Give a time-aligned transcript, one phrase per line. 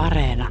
[0.00, 0.48] Areena.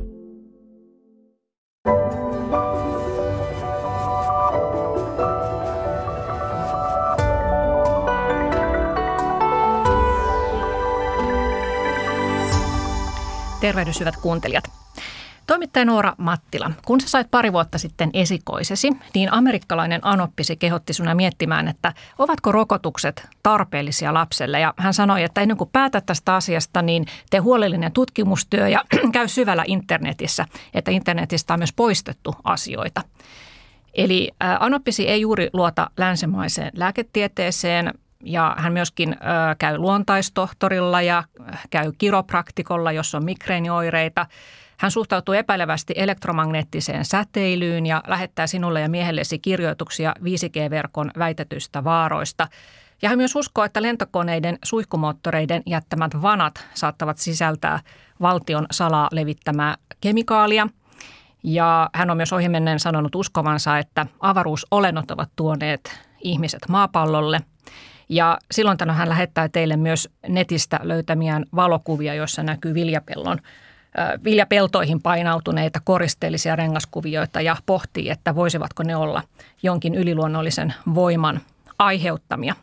[13.62, 14.79] Tervehdys hyvät kuuntelijat.
[15.50, 21.16] Toimittaja Noora Mattila, kun sä sait pari vuotta sitten esikoisesi, niin amerikkalainen anoppisi kehotti sinua
[21.16, 24.59] miettimään, että ovatko rokotukset tarpeellisia lapselle.
[24.59, 29.27] Ja hän sanoi, että ennen kuin päätät tästä asiasta, niin tee huolellinen tutkimustyö ja käy
[29.27, 33.02] syvällä internetissä, että internetistä on myös poistettu asioita.
[33.94, 39.16] Eli anoppisi ei juuri luota länsimaiseen lääketieteeseen, ja hän myöskin
[39.59, 41.23] käy luontaistohtorilla ja
[41.70, 44.25] käy kiropraktikolla, jos on migreenioireita.
[44.79, 52.47] Hän suhtautuu epäilevästi elektromagneettiseen säteilyyn ja lähettää sinulle ja miehellesi kirjoituksia 5G-verkon väitetyistä vaaroista.
[53.02, 57.79] Ja hän myös uskoo, että lentokoneiden suihkumoottoreiden jättämät vanat saattavat sisältää
[58.21, 60.67] valtion salaa levittämää kemikaalia.
[61.43, 67.39] Ja hän on myös ohimennen sanonut uskovansa, että avaruusolennot ovat tuoneet ihmiset maapallolle.
[68.09, 73.39] Ja silloin hän lähettää teille myös netistä löytämiään valokuvia, joissa näkyy viljapellon
[74.23, 79.23] viljapeltoihin painautuneita koristeellisia rengaskuvioita ja pohtii, että voisivatko ne olla
[79.64, 81.42] jonkin yliluonnollisen voiman
[81.80, 82.56] aiheuttamia.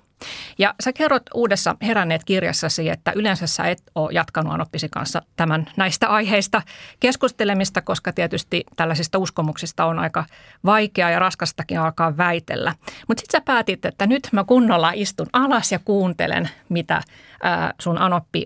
[0.58, 5.66] Ja sä kerrot uudessa heränneet kirjassasi, että yleensä sä et ole jatkanut Anoppisi kanssa tämän
[5.76, 6.62] näistä aiheista
[7.00, 10.24] keskustelemista, koska tietysti tällaisista uskomuksista on aika
[10.64, 12.74] vaikea ja raskastakin alkaa väitellä.
[13.08, 17.02] Mutta sitten sä päätit, että nyt mä kunnolla istun alas ja kuuntelen, mitä
[17.80, 18.44] sun Anoppi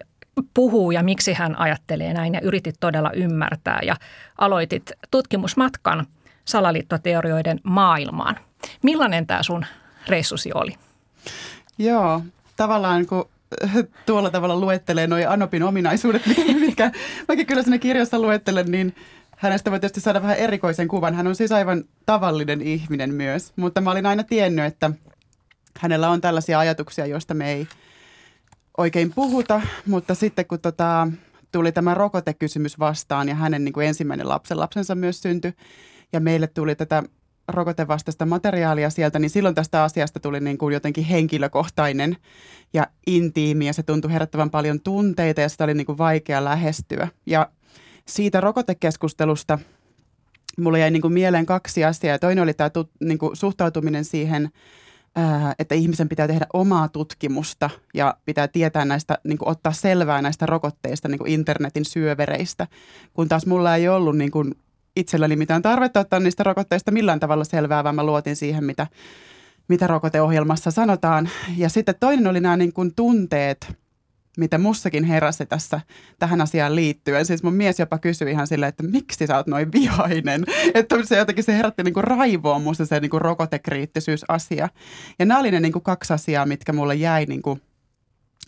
[0.54, 3.96] puhuu ja miksi hän ajattelee näin ja yritit todella ymmärtää ja
[4.38, 6.06] aloitit tutkimusmatkan
[6.44, 8.36] salaliittoteorioiden maailmaan.
[8.82, 9.66] Millainen tämä sun
[10.08, 10.76] reissusi oli?
[11.78, 12.22] Joo,
[12.56, 13.28] tavallaan kun
[14.06, 16.22] tuolla tavalla luettelee noin Anopin ominaisuudet,
[16.60, 16.90] mikä
[17.28, 18.94] mäkin kyllä sinne kirjassa luettelen, niin
[19.36, 21.14] hänestä voi tietysti saada vähän erikoisen kuvan.
[21.14, 24.90] Hän on siis aivan tavallinen ihminen myös, mutta mä olin aina tiennyt, että
[25.78, 27.68] hänellä on tällaisia ajatuksia, joista me ei–
[28.78, 31.08] oikein puhuta, mutta sitten kun tota,
[31.52, 35.52] tuli tämä rokotekysymys vastaan ja hänen niin kuin ensimmäinen lapsen lapsensa myös syntyi
[36.12, 37.02] ja meille tuli tätä
[37.48, 42.16] rokotevastaista materiaalia sieltä, niin silloin tästä asiasta tuli niin kuin jotenkin henkilökohtainen
[42.72, 47.08] ja intiimi ja se tuntui herättävän paljon tunteita ja sitä oli niin kuin vaikea lähestyä.
[47.26, 47.50] Ja
[48.08, 49.58] siitä rokotekeskustelusta
[50.58, 52.18] mulle jäi niin kuin mieleen kaksi asiaa.
[52.18, 52.70] Toinen oli tämä
[53.00, 54.50] niin kuin suhtautuminen siihen–
[55.58, 60.46] että ihmisen pitää tehdä omaa tutkimusta ja pitää tietää näistä, niin kuin ottaa selvää näistä
[60.46, 62.66] rokotteista, niin kuin internetin syövereistä,
[63.14, 64.54] kun taas mulla ei ollut niin kuin
[64.96, 68.86] itselläni mitään tarvetta ottaa niistä rokotteista millään tavalla selvää, vaan mä luotin siihen, mitä,
[69.68, 71.28] mitä rokoteohjelmassa sanotaan.
[71.56, 73.76] Ja sitten toinen oli nämä niin kuin tunteet,
[74.36, 75.80] mitä mussakin heräsi tässä
[76.18, 77.26] tähän asiaan liittyen.
[77.26, 80.44] Siis mun mies jopa kysyi ihan silleen, että miksi sä oot noin vihainen.
[80.74, 84.68] Että se jotenkin se herätti niinku raivoa musta se niinku rokotekriittisyysasia.
[85.18, 87.58] Ja nämä oli ne niinku kaksi asiaa, mitkä mulle jäi niinku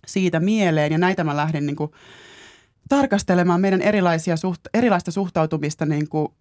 [0.07, 0.93] siitä mieleen.
[0.93, 1.95] Ja näitä mä lähdin niinku
[2.89, 6.35] tarkastelemaan meidän erilaisia suht, erilaista suhtautumista niinku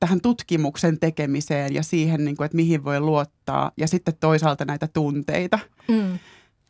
[0.00, 3.70] tähän tutkimuksen tekemiseen ja siihen, niin kuin, että mihin voi luottaa.
[3.76, 5.58] Ja sitten toisaalta näitä tunteita.
[5.88, 6.18] Mm.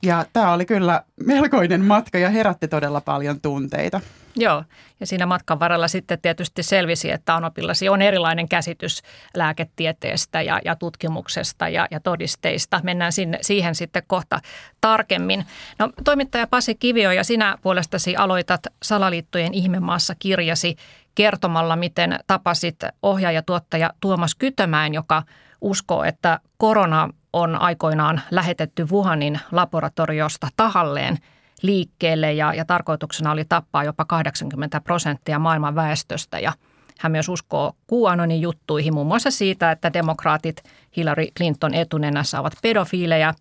[0.03, 4.01] Ja tämä oli kyllä melkoinen matka ja herätti todella paljon tunteita.
[4.39, 4.65] Joo,
[5.01, 9.03] ja siinä matkan varrella sitten tietysti selvisi, että Anopillasi on erilainen käsitys
[9.35, 12.81] lääketieteestä ja, ja tutkimuksesta ja, ja todisteista.
[12.83, 14.41] Mennään sinne, siihen sitten kohta
[14.81, 15.47] tarkemmin.
[15.79, 20.77] No, toimittaja Pasi Kivio ja sinä puolestasi aloitat Salaliittojen ihmemaassa kirjasi
[21.15, 25.23] kertomalla, miten tapasit ohjaaja-tuottaja Tuomas Kytömäen, joka
[25.61, 31.19] uskoo, että korona on aikoinaan lähetetty Wuhanin laboratoriosta tahalleen
[31.63, 36.53] liikkeelle ja, ja tarkoituksena oli tappaa jopa 80 prosenttia maailman väestöstä ja
[36.99, 40.63] hän myös uskoo QAnonin juttuihin, muun muassa siitä, että demokraatit
[40.97, 43.35] Hillary Clinton etunenässä ovat pedofiileja.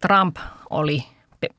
[0.00, 0.36] Trump
[0.70, 1.04] oli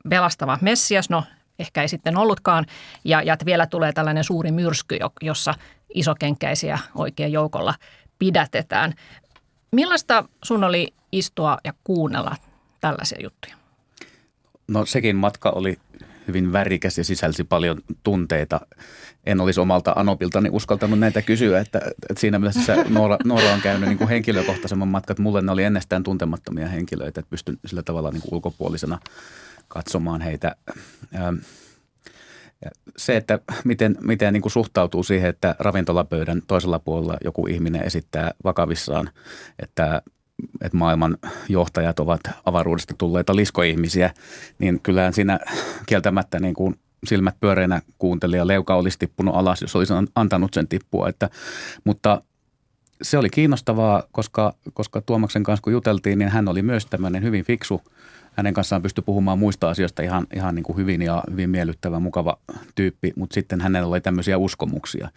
[0.08, 1.24] pelastava messias, no
[1.58, 2.66] ehkä ei sitten ollutkaan,
[3.04, 5.54] ja, ja että vielä tulee tällainen suuri myrsky, jossa
[5.94, 7.74] isokenkäisiä oikein joukolla
[8.18, 8.94] pidätetään.
[9.74, 12.36] Millaista sun oli istua ja kuunnella
[12.80, 13.56] tällaisia juttuja?
[14.68, 15.78] No sekin matka oli
[16.28, 18.60] hyvin värikäs ja sisälsi paljon tunteita.
[19.26, 23.88] En olisi omalta Anopiltani uskaltanut näitä kysyä, että, että siinä mielessä Noora, Noora on käynyt
[23.88, 25.18] niin kuin henkilökohtaisemman matkat.
[25.18, 28.98] Mulle ne oli ennestään tuntemattomia henkilöitä, että pystyn sillä tavalla niin kuin ulkopuolisena
[29.68, 30.56] katsomaan heitä.
[31.14, 31.36] Ähm,
[32.96, 38.30] se, että miten, miten niin kuin suhtautuu siihen, että ravintolapöydän toisella puolella joku ihminen esittää
[38.44, 39.10] vakavissaan,
[39.58, 40.02] että
[40.60, 41.18] että maailman
[41.48, 44.10] johtajat ovat avaruudesta tulleita liskoihmisiä,
[44.58, 45.40] niin kyllähän siinä
[45.86, 46.74] kieltämättä niin kuin
[47.06, 51.08] silmät pyöreinä kuunteli ja leuka olisi tippunut alas, jos olisi antanut sen tippua.
[51.08, 51.30] Että,
[51.84, 52.22] mutta
[53.02, 57.44] se oli kiinnostavaa, koska, koska Tuomaksen kanssa kun juteltiin, niin hän oli myös tämmöinen hyvin
[57.44, 57.82] fiksu
[58.36, 62.38] hänen kanssaan pystyi puhumaan muista asioista ihan, ihan niin kuin hyvin ja hyvin miellyttävä, mukava
[62.74, 65.08] tyyppi, mutta sitten hänellä oli tämmöisiä uskomuksia,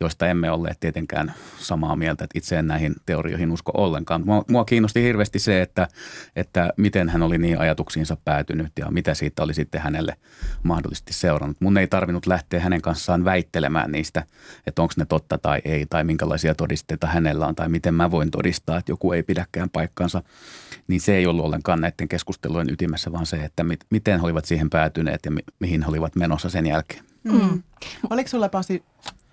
[0.00, 4.22] joista emme olleet tietenkään samaa mieltä, että itse en näihin teorioihin usko ollenkaan.
[4.24, 5.88] Mua, mua kiinnosti hirveästi se, että,
[6.36, 10.16] että miten hän oli niin ajatuksiinsa päätynyt ja mitä siitä oli sitten hänelle
[10.62, 11.60] mahdollisesti seurannut.
[11.60, 14.24] Mun ei tarvinnut lähteä hänen kanssaan väittelemään niistä,
[14.66, 18.30] että onko ne totta tai ei, tai minkälaisia todisteita hänellä on, tai miten mä voin
[18.30, 20.22] todistaa, että joku ei pidäkään paikkansa.
[20.88, 24.44] Niin se ei ollut ollenkaan näiden keskustelujen ytimessä, vaan se, että mit, miten he olivat
[24.44, 27.04] siihen päätyneet ja mi, mihin he olivat menossa sen jälkeen.
[27.24, 27.62] Mm.
[28.10, 28.82] Oliko sulla Pasi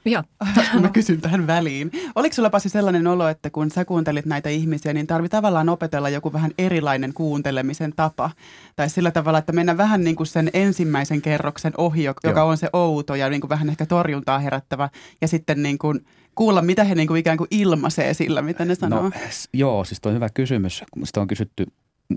[0.07, 0.23] Joo.
[0.81, 1.91] Mä kysyn tähän väliin.
[2.15, 6.09] Oliko sulla Pasi sellainen olo, että kun sä kuuntelit näitä ihmisiä, niin tarvii tavallaan opetella
[6.09, 8.31] joku vähän erilainen kuuntelemisen tapa?
[8.75, 12.47] Tai sillä tavalla, että mennä vähän niin kuin sen ensimmäisen kerroksen ohi, joka Joo.
[12.47, 14.89] on se outo ja niin kuin vähän ehkä torjuntaa herättävä.
[15.21, 16.05] Ja sitten niin kuin
[16.35, 19.01] kuulla, mitä he niin kuin ikään kuin ilmaisee sillä, mitä ne sanoo.
[19.01, 19.11] No,
[19.53, 20.83] joo, siis tuo on hyvä kysymys.
[21.03, 21.65] Sitä on kysytty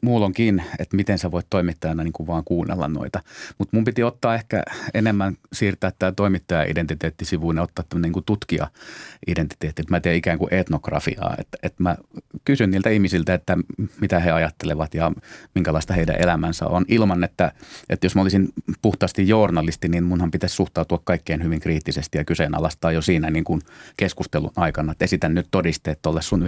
[0.03, 3.23] muulonkin, että miten sä voit toimittajana niin kuin vaan kuunnella noita.
[3.59, 4.63] Mutta mun piti ottaa ehkä
[4.95, 9.83] enemmän siirtää tämä toimittaja-identiteetti sivuun ja ottaa tämmöinen niin tutkija-identiteetti.
[9.91, 11.97] Mä teen ikään kuin etnografiaa, että, että mä
[12.45, 13.59] kysyn niiltä ihmisiltä, että
[14.01, 15.13] mitä he ajattelevat ja
[15.55, 16.85] minkälaista heidän elämänsä on.
[16.89, 17.53] Ilman, että,
[17.89, 18.49] että jos mä olisin
[18.83, 23.61] puhtaasti journalisti, niin munhan pitäisi suhtautua kaikkeen hyvin kriittisesti ja kyseenalaistaa jo siinä niin kuin
[23.97, 26.47] keskustelun aikana, että esitän nyt todisteet tuolle sun 9.11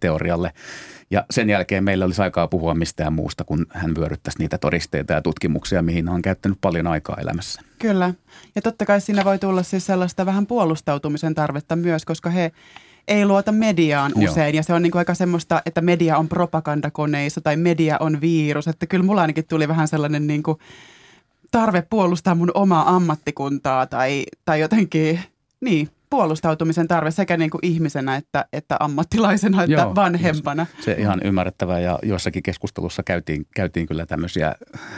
[0.00, 0.52] teorialle.
[1.10, 5.22] Ja sen jälkeen meillä olisi aikaa puhua mistään muusta, kun hän vyöryttäisi niitä todisteita ja
[5.22, 7.62] tutkimuksia, mihin hän on käyttänyt paljon aikaa elämässä.
[7.78, 8.14] Kyllä.
[8.54, 12.52] Ja totta kai siinä voi tulla siis sellaista vähän puolustautumisen tarvetta myös, koska he
[13.08, 14.54] ei luota mediaan usein.
[14.54, 14.58] Joo.
[14.58, 18.68] Ja se on niin kuin aika semmoista, että media on propagandakoneissa tai media on virus.
[18.68, 20.58] Että kyllä mulla ainakin tuli vähän sellainen niin kuin
[21.50, 25.20] tarve puolustaa mun omaa ammattikuntaa tai, tai jotenkin,
[25.60, 30.66] niin, puolustautumisen tarve sekä niin kuin ihmisenä että, että ammattilaisena että Joo, vanhempana.
[30.80, 34.54] Se ihan ymmärrettävää ja jossakin keskustelussa käytiin, käytiin kyllä tämmöisiä,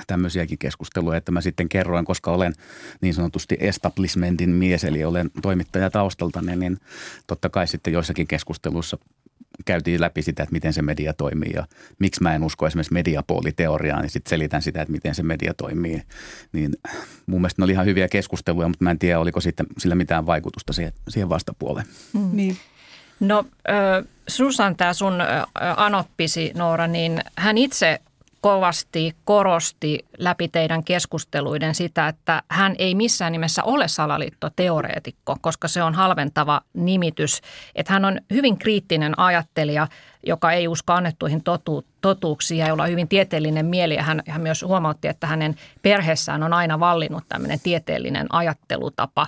[0.06, 2.52] tämmöisiäkin keskusteluja, että mä sitten kerroin, koska olen
[3.00, 6.78] niin sanotusti establishmentin mies, eli olen toimittaja taustalta, niin, niin
[7.26, 8.98] totta kai sitten joissakin keskusteluissa
[9.64, 11.66] käytiin läpi sitä, että miten se media toimii ja
[11.98, 16.02] miksi mä en usko esimerkiksi mediapooliteoriaan, niin sitten selitän sitä, että miten se media toimii.
[16.52, 16.72] Niin
[17.26, 20.26] mun mielestä ne oli ihan hyviä keskusteluja, mutta mä en tiedä, oliko sitten sillä mitään
[20.26, 21.86] vaikutusta siihen, siihen vastapuoleen.
[22.12, 22.30] Mm.
[22.32, 22.56] Niin.
[23.20, 23.44] No
[24.28, 25.14] Susan, tämä sun
[25.76, 28.00] anoppisi Noora, niin hän itse
[28.40, 35.82] kovasti korosti läpi teidän keskusteluiden sitä, että hän ei missään nimessä ole salaliittoteoreetikko, koska se
[35.82, 37.40] on halventava nimitys.
[37.74, 39.86] Että hän on hyvin kriittinen ajattelija,
[40.26, 43.94] joka ei usko annettuihin totu- totuuksiin ja jolla on hyvin tieteellinen mieli.
[43.94, 49.26] Ja hän, hän myös huomautti, että hänen perheessään on aina vallinnut tämmöinen tieteellinen ajattelutapa.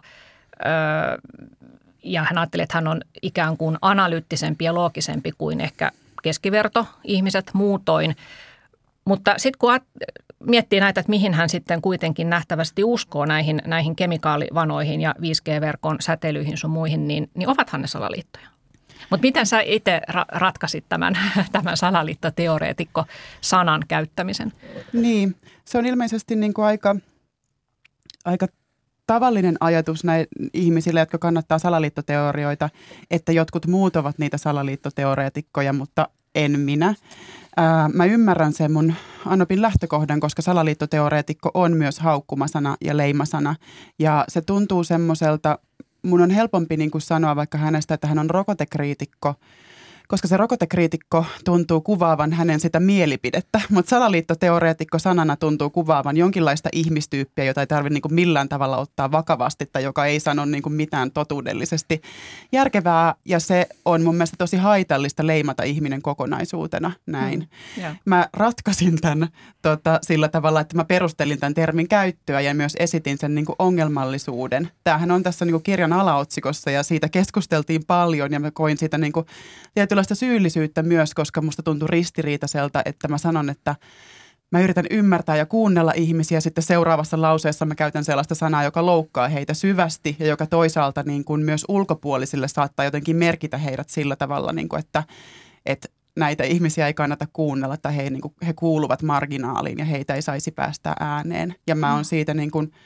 [0.66, 1.18] Öö,
[2.02, 5.90] ja hän ajatteli, että hän on ikään kuin analyyttisempi ja loogisempi kuin ehkä
[6.22, 8.16] keskiverto ihmiset muutoin–
[9.04, 9.80] mutta sitten kun
[10.46, 16.56] miettii näitä, että mihin hän sitten kuitenkin nähtävästi uskoo näihin, näihin kemikaalivanoihin ja 5G-verkon säteilyihin
[16.56, 18.46] sun muihin, niin, niin ovathan ne salaliittoja.
[19.10, 21.18] Mutta miten sä itse ra- ratkaisit tämän,
[21.52, 24.52] tämän salaliittoteoreetikko-sanan käyttämisen?
[24.92, 26.96] Niin, se on ilmeisesti niin kuin aika,
[28.24, 28.46] aika
[29.06, 32.70] tavallinen ajatus näille ihmisille, jotka kannattaa salaliittoteorioita,
[33.10, 36.94] että jotkut muut ovat niitä salaliittoteoreetikkoja, mutta en minä.
[37.92, 38.94] Mä ymmärrän sen mun
[39.26, 43.54] Anopin lähtökohdan, koska salaliittoteoreetikko on myös haukkumasana ja leimasana.
[43.98, 45.58] Ja se tuntuu semmoiselta,
[46.02, 49.34] mun on helpompi niin kuin sanoa vaikka hänestä, että hän on rokotekriitikko,
[50.12, 57.44] koska se rokotekriitikko tuntuu kuvaavan hänen sitä mielipidettä, mutta salaliittoteoreetikko sanana tuntuu kuvaavan jonkinlaista ihmistyyppiä,
[57.44, 61.10] jota ei tarvitse niin millään tavalla ottaa vakavasti tai joka ei sano niin kuin mitään
[61.10, 62.02] totuudellisesti
[62.52, 67.38] järkevää ja se on mun mielestä tosi haitallista leimata ihminen kokonaisuutena näin.
[67.38, 67.96] Mm, yeah.
[68.04, 69.28] Mä ratkaisin tämän
[69.62, 73.56] tota, sillä tavalla, että mä perustelin tämän termin käyttöä ja myös esitin sen niin kuin
[73.58, 74.70] ongelmallisuuden.
[74.84, 78.98] Tämähän on tässä niin kuin kirjan alaotsikossa ja siitä keskusteltiin paljon ja mä koin siitä
[78.98, 79.26] niin kuin
[80.02, 83.76] tietynlaista syyllisyyttä myös, koska musta tuntui ristiriitaiselta, että mä sanon, että
[84.52, 86.40] mä yritän ymmärtää ja kuunnella ihmisiä.
[86.40, 91.24] Sitten seuraavassa lauseessa mä käytän sellaista sanaa, joka loukkaa heitä syvästi ja joka toisaalta niin
[91.24, 95.02] kuin myös ulkopuolisille saattaa jotenkin merkitä heidät sillä tavalla, niin kuin että,
[95.66, 100.14] että näitä ihmisiä ei kannata kuunnella tai he, niin kuin, he kuuluvat marginaaliin ja heitä
[100.14, 101.54] ei saisi päästä ääneen.
[101.66, 102.04] Ja mä oon mm.
[102.04, 102.72] siitä niin kuin–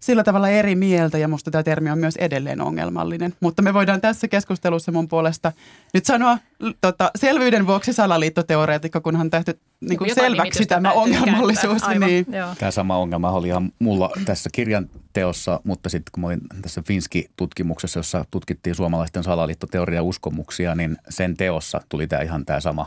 [0.00, 3.34] sillä tavalla eri mieltä ja musta tämä termi on myös edelleen ongelmallinen.
[3.40, 5.52] Mutta me voidaan tässä keskustelussa mun puolesta
[5.94, 6.38] nyt sanoa
[6.80, 11.82] tota, selvyyden vuoksi salaliittoteoreetikko, kunhan tähty, niin kuin selväksi tämä ongelmallisuus.
[12.06, 12.26] Niin.
[12.58, 16.82] Tämä sama ongelma oli ihan mulla tässä kirjan teossa, mutta sitten kun mä olin tässä
[16.82, 22.86] Finski-tutkimuksessa, jossa tutkittiin suomalaisten salaliittoteoria uskomuksia, niin sen teossa tuli tämä ihan tämä sama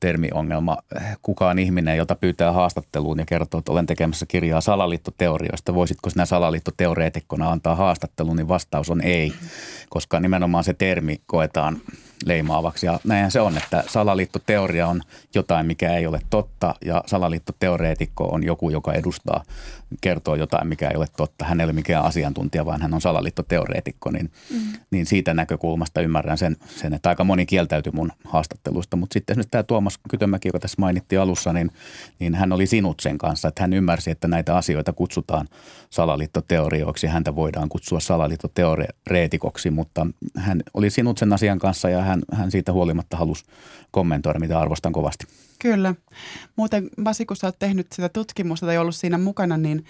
[0.00, 0.78] termiongelma.
[1.22, 7.50] Kukaan ihminen, jota pyytää haastatteluun ja kertoo, että olen tekemässä kirjaa salaliittoteorioista, voisitko sinä salaliittoteoreetikkona
[7.50, 9.32] antaa haastattelun, niin vastaus on ei,
[9.88, 11.80] koska nimenomaan se termi koetaan
[12.26, 12.86] leimaavaksi.
[12.86, 15.00] Ja näinhän se on, että salaliittoteoria on
[15.34, 19.42] jotain, mikä ei ole totta ja salaliittoteoreetikko on joku, joka edustaa,
[20.00, 21.44] kertoo jotain, mikä ei ole totta.
[21.44, 24.60] Hän ei ole mikään asiantuntija, vaan hän on salaliittoteoreetikko, niin, mm.
[24.90, 28.96] niin siitä näkökulmasta ymmärrän sen, sen, että aika moni kieltäytyi mun haastattelusta.
[28.96, 31.70] Mutta sitten esimerkiksi tämä Tuomas Kytömäki, joka tässä mainittiin alussa, niin,
[32.18, 35.48] niin hän oli sinut sen kanssa, että hän ymmärsi, että näitä asioita kutsutaan
[35.90, 37.06] salaliittoteorioiksi.
[37.06, 42.72] Häntä voidaan kutsua salaliittoteoreetikoksi, mutta hän oli sinut sen asian kanssa ja hän, hän siitä
[42.72, 43.44] huolimatta halusi
[43.90, 45.26] kommentoida, mitä arvostan kovasti.
[45.58, 45.94] Kyllä.
[46.56, 49.84] Muuten Basi, kun sä oot tehnyt sitä tutkimusta tai ollut siinä mukana, niin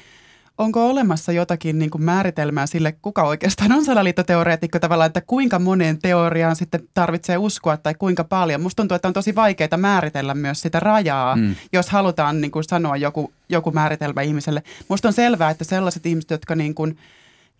[0.58, 5.98] onko olemassa jotakin niin kuin määritelmää sille, kuka oikeastaan on salaliittoteoreetikko tavallaan, että kuinka moneen
[5.98, 8.60] teoriaan sitten tarvitsee uskoa tai kuinka paljon?
[8.60, 11.54] Musta tuntuu, että on tosi vaikeaa määritellä myös sitä rajaa, mm.
[11.72, 14.62] jos halutaan niin kuin sanoa joku, joku määritelmä ihmiselle.
[14.88, 16.96] Musta on selvää, että sellaiset ihmiset, jotka niin kuin–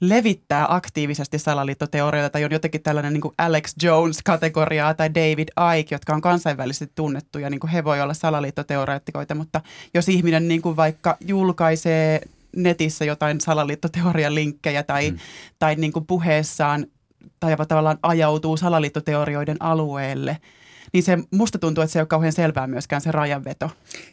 [0.00, 6.21] levittää aktiivisesti salaliittoteorioita tai on jotenkin tällainen niin Alex Jones-kategoriaa tai David Icke, jotka on
[6.21, 9.61] kansainvälisesti tunnettuja, niin kuin he voi olla salaliittoteoreettikoita, mutta
[9.95, 12.21] jos ihminen niin kuin vaikka julkaisee
[12.57, 15.19] netissä jotain salaliittoteorian linkkejä tai, mm.
[15.59, 16.87] tai niin kuin puheessaan
[17.40, 20.37] tai tavallaan ajautuu salaliittoteorioiden alueelle,
[20.92, 23.71] niin se musta tuntuu, että se ei ole kauhean selvää myöskään se rajanveto.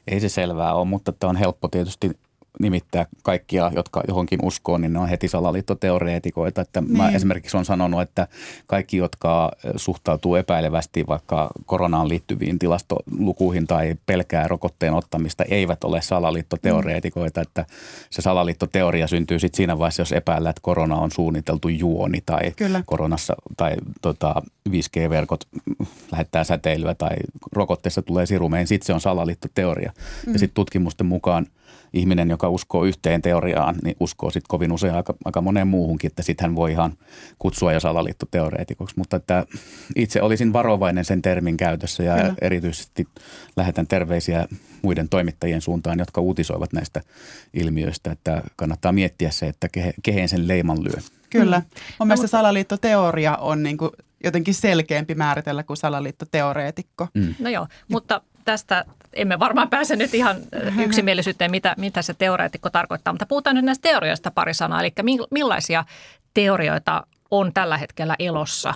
[0.08, 2.12] Ei se selvää ole, mutta tämä on helppo tietysti
[2.60, 6.62] nimittää kaikkia, jotka johonkin uskoo, niin ne on heti salaliittoteoreetikoita.
[6.62, 6.98] Että niin.
[6.98, 8.28] mä esimerkiksi on sanonut, että
[8.68, 17.40] kaikki, jotka suhtautuu epäilevästi vaikka koronaan liittyviin tilastolukuihin tai pelkää rokotteen ottamista, eivät ole salaliittoteoreetikoita.
[17.40, 17.42] Mm.
[17.42, 17.66] Että
[18.10, 22.84] se salaliittoteoria syntyy sitten siinä vaiheessa, jos epäillä, että korona on suunniteltu juoni tai Kyllä.
[22.86, 25.48] koronassa tai tota, 5G-verkot
[26.12, 27.16] lähettää säteilyä tai
[27.52, 29.92] rokotteessa tulee sirumein, sitten se on salaliittoteoria.
[30.26, 30.34] Mm.
[30.34, 31.48] Ja sitten tutkimusten mukaan–
[31.94, 36.24] ihminen, joka uskoo yhteen teoriaan, niin uskoo sitten kovin usein aika, aika moneen muuhunkin, että
[36.24, 36.98] sitten hän voi ihan
[37.40, 38.96] kutsua jo salaliittoteoreetikoksi.
[38.98, 39.46] Mutta että
[39.96, 42.34] itse olisin varovainen sen termin käytössä ja Kyllä.
[42.42, 43.08] erityisesti
[43.58, 44.48] lähetän terveisiä
[44.82, 47.02] muiden toimittajien suuntaan, jotka uutisoivat näistä
[47.54, 51.02] ilmiöistä, että kannattaa miettiä se, että ke, kehen sen leiman lyö.
[51.30, 51.60] Kyllä.
[51.60, 51.66] Mm.
[52.00, 53.92] Mun mielestä salaliittoteoria on niin kuin
[54.24, 57.08] jotenkin selkeämpi määritellä kuin salaliittoteoreetikko.
[57.14, 57.36] Mm.
[57.40, 58.86] No joo, mutta tästä
[59.18, 60.38] emme varmaan pääse nyt ihan
[60.86, 64.80] yksimielisyyteen, mitä, mitä se teoreetikko tarkoittaa, mutta puhutaan nyt näistä teorioista pari sanaa.
[64.80, 64.94] Eli
[65.32, 65.86] millaisia
[66.34, 68.74] teorioita on tällä hetkellä elossa,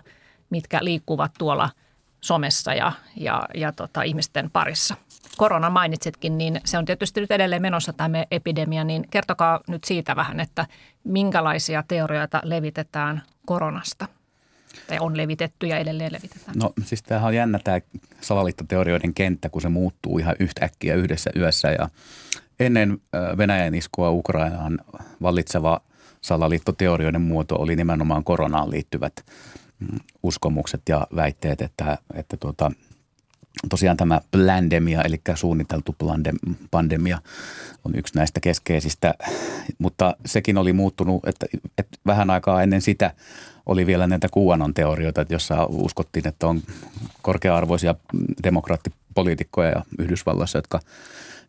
[0.50, 1.70] mitkä liikkuvat tuolla
[2.22, 4.96] somessa ja, ja, ja tota, ihmisten parissa?
[5.38, 10.16] Korona mainitsitkin, niin se on tietysti nyt edelleen menossa tämä epidemia, niin kertokaa nyt siitä
[10.16, 10.66] vähän, että
[11.04, 14.08] minkälaisia teorioita levitetään koronasta–
[14.88, 16.58] tai on levitetty ja edelleen levitetään?
[16.58, 17.80] No siis tämähän on jännä tämä
[18.22, 21.90] salaliittoteorioiden kenttä, kun se muuttuu ihan yhtäkkiä yhdessä yössä ja
[22.60, 23.02] ennen
[23.38, 24.80] Venäjän iskua Ukrainaan
[25.22, 25.82] vallitseva
[26.22, 29.14] salaliittoteorioiden muoto oli nimenomaan koronaan liittyvät
[29.80, 32.72] mm, uskomukset ja väitteet, että, että tuota,
[33.70, 35.96] tosiaan tämä plandemia, eli suunniteltu
[36.72, 37.18] pandemia
[37.86, 39.14] on yksi näistä keskeisistä,
[39.78, 41.46] mutta sekin oli muuttunut, että,
[41.78, 43.14] että vähän aikaa ennen sitä
[43.66, 46.62] oli vielä näitä QAnon teorioita, jossa uskottiin, että on
[47.22, 47.96] korkea-arvoisia
[48.44, 50.80] demokraattipoliitikkoja Yhdysvalloissa, jotka,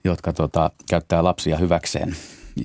[0.05, 2.17] jotka tota, käyttää lapsia hyväkseen.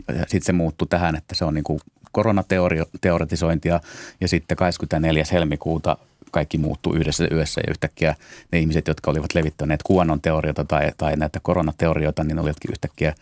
[0.08, 1.80] Ja sitten se muuttui tähän, että se on niin kuin
[2.12, 3.80] koronateoretisointia
[4.22, 5.24] ja sitten 24.
[5.32, 5.98] helmikuuta
[6.32, 8.16] kaikki muuttuu yhdessä yössä ja yhtäkkiä
[8.52, 13.14] ne ihmiset, jotka olivat levittäneet QAnon teorioita tai, tai näitä koronateorioita, niin olivatkin yhtäkkiä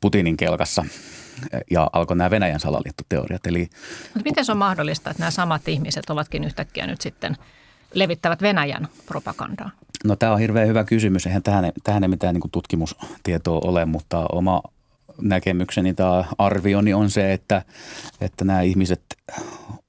[0.00, 0.84] Putinin kelkassa
[1.70, 3.46] ja alkoi nämä Venäjän salaliittoteoriat.
[3.46, 3.68] Eli,
[4.02, 7.36] Mutta miten se on mahdollista, että nämä samat ihmiset ovatkin yhtäkkiä nyt sitten
[7.94, 9.70] levittävät Venäjän propagandaa?
[10.04, 11.26] No tämä on hirveän hyvä kysymys.
[11.26, 14.62] Eihän tähän, tähän ei mitään niin tutkimustietoa ole, mutta oma
[15.20, 17.62] näkemykseni tai arvioni on se, että,
[18.20, 19.02] että nämä ihmiset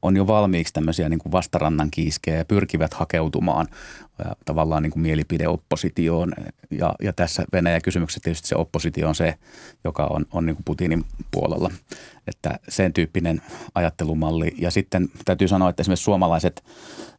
[0.02, 3.68] on jo valmiiksi tämmöisiä niin kuin vastarannan kiiskejä ja pyrkivät hakeutumaan
[4.20, 6.34] ja tavallaan niin kuin mielipideoppositioon.
[6.72, 9.38] Ja, ja tässä Venäjä-kysymyksessä tietysti se oppositio on se,
[9.84, 11.72] joka on, on niin kuin Putinin puolella.
[12.28, 13.42] Että sen tyyppinen
[13.76, 14.56] ajattelumalli.
[14.58, 16.64] Ja sitten täytyy sanoa, että esimerkiksi suomalaiset,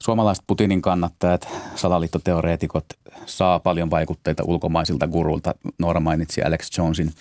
[0.02, 2.86] suomalaiset Putinin kannattajat, salaliittoteoreetikot
[3.26, 5.54] saa paljon vaikutteita ulkomaisilta gurulta.
[5.78, 7.12] Noora mainitsi Alex Jonesin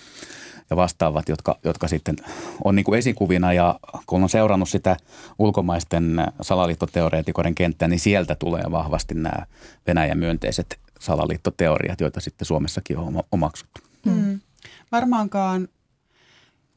[0.70, 2.16] ja vastaavat, jotka, jotka sitten
[2.64, 4.96] on niin kuin esikuvina ja kun on seurannut sitä
[5.38, 9.46] ulkomaisten salaliittoteoreetikoiden kenttää, niin sieltä tulee vahvasti nämä
[9.86, 13.80] Venäjän myönteiset salaliittoteoriat, joita sitten Suomessakin on omaksuttu.
[14.06, 14.40] Mm.
[14.92, 15.68] Varmaankaan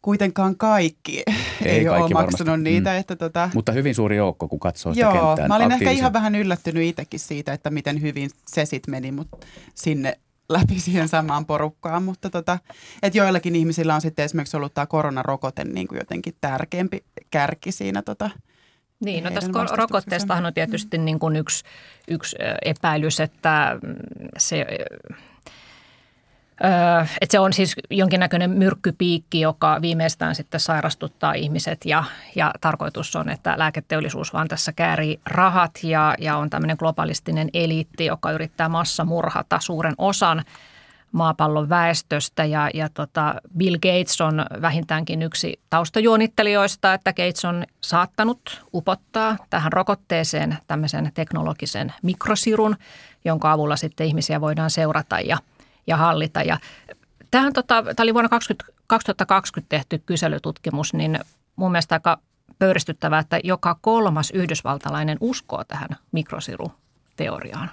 [0.02, 1.18] kuitenkaan kaikki
[1.66, 2.70] ei, ei ole kaikki maksanut varmasti.
[2.70, 2.90] niitä.
[2.90, 2.98] Mm.
[2.98, 3.50] Että tota...
[3.54, 5.48] Mutta hyvin suuri joukko, kun katsoo sitä Joo, kenttää.
[5.48, 9.38] mä olin ehkä ihan vähän yllättynyt itsekin siitä, että miten hyvin se sitten meni mutta
[9.76, 10.18] sinne
[10.54, 12.04] läpi siihen samaan porukkaan.
[12.04, 12.60] Mutta tota,
[13.04, 18.02] että joillakin ihmisillä on sitten esimerkiksi ollut tämä koronarokote niin kuin jotenkin tärkeämpi kärki siinä
[18.02, 18.30] tota,
[19.06, 21.64] niin, no tästä rokotteestahan on tietysti niin kuin yksi,
[22.08, 23.80] yksi epäilys, että
[24.38, 24.66] se
[27.22, 32.04] että se on siis jonkinnäköinen myrkkypiikki, joka viimeistään sitten sairastuttaa ihmiset ja,
[32.36, 38.06] ja tarkoitus on, että lääketeollisuus vaan tässä käärii rahat ja, ja on tämmöinen globalistinen eliitti,
[38.06, 40.44] joka yrittää massamurhata suuren osan
[41.12, 48.66] maapallon väestöstä ja, ja tota Bill Gates on vähintäänkin yksi taustajuonittelijoista, että Gates on saattanut
[48.74, 52.76] upottaa tähän rokotteeseen tämmöisen teknologisen mikrosirun,
[53.26, 55.38] jonka avulla sitten ihmisiä voidaan seurata ja–
[55.88, 56.42] ja hallita.
[56.44, 56.58] Ja
[57.32, 61.20] tämähän, tota, tämä oli vuonna 20, 2020 tehty kyselytutkimus, niin
[61.56, 62.20] mun mielestä aika
[62.60, 67.72] pöyristyttävää, että joka kolmas yhdysvaltalainen uskoo tähän mikrosiruteoriaan.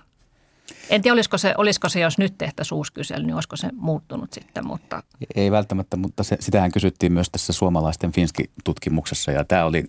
[0.91, 4.33] En tiedä, olisiko se, olisiko se, jos nyt tehtäisiin uusi kysely, niin olisiko se muuttunut
[4.33, 5.03] sitten, mutta...
[5.35, 9.85] Ei välttämättä, mutta se, sitähän kysyttiin myös tässä suomalaisten Finski-tutkimuksessa ja tämä oli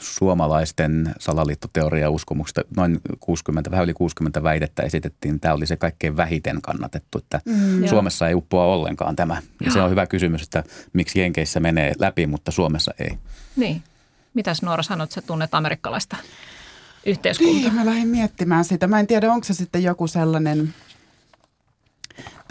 [0.00, 5.40] suomalaisten salaliittoteoria uskomuksesta noin 60, vähän yli 60 väitettä esitettiin.
[5.40, 9.42] Tämä oli se kaikkein vähiten kannatettu, että mm, Suomessa ei uppoa ollenkaan tämä.
[9.64, 13.18] Ja se on hyvä kysymys, että miksi Jenkeissä menee läpi, mutta Suomessa ei.
[13.56, 13.82] Niin.
[14.34, 16.16] Mitäs Noora sanot, että sä tunnet amerikkalaista
[17.06, 17.54] yhteiskuntaa?
[17.54, 18.86] Niin, mä lähdin miettimään sitä.
[18.86, 20.74] Mä en tiedä, onko se sitten joku sellainen,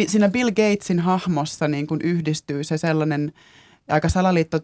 [0.07, 3.33] siinä Bill Gatesin hahmossa niin kuin yhdistyy se sellainen
[3.87, 4.59] aika salaliitto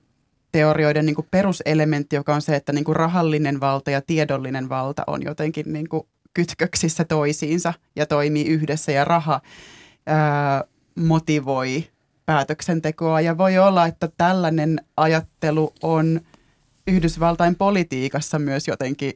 [0.51, 5.03] teorioiden niin kuin peruselementti, joka on se, että niin kuin rahallinen valta ja tiedollinen valta
[5.07, 9.41] on jotenkin niin kuin kytköksissä toisiinsa ja toimii yhdessä ja raha
[10.05, 10.63] ää,
[10.95, 11.87] motivoi
[12.25, 13.21] päätöksentekoa.
[13.21, 16.21] Ja voi olla, että tällainen ajattelu on
[16.87, 19.13] Yhdysvaltain politiikassa myös jotenkin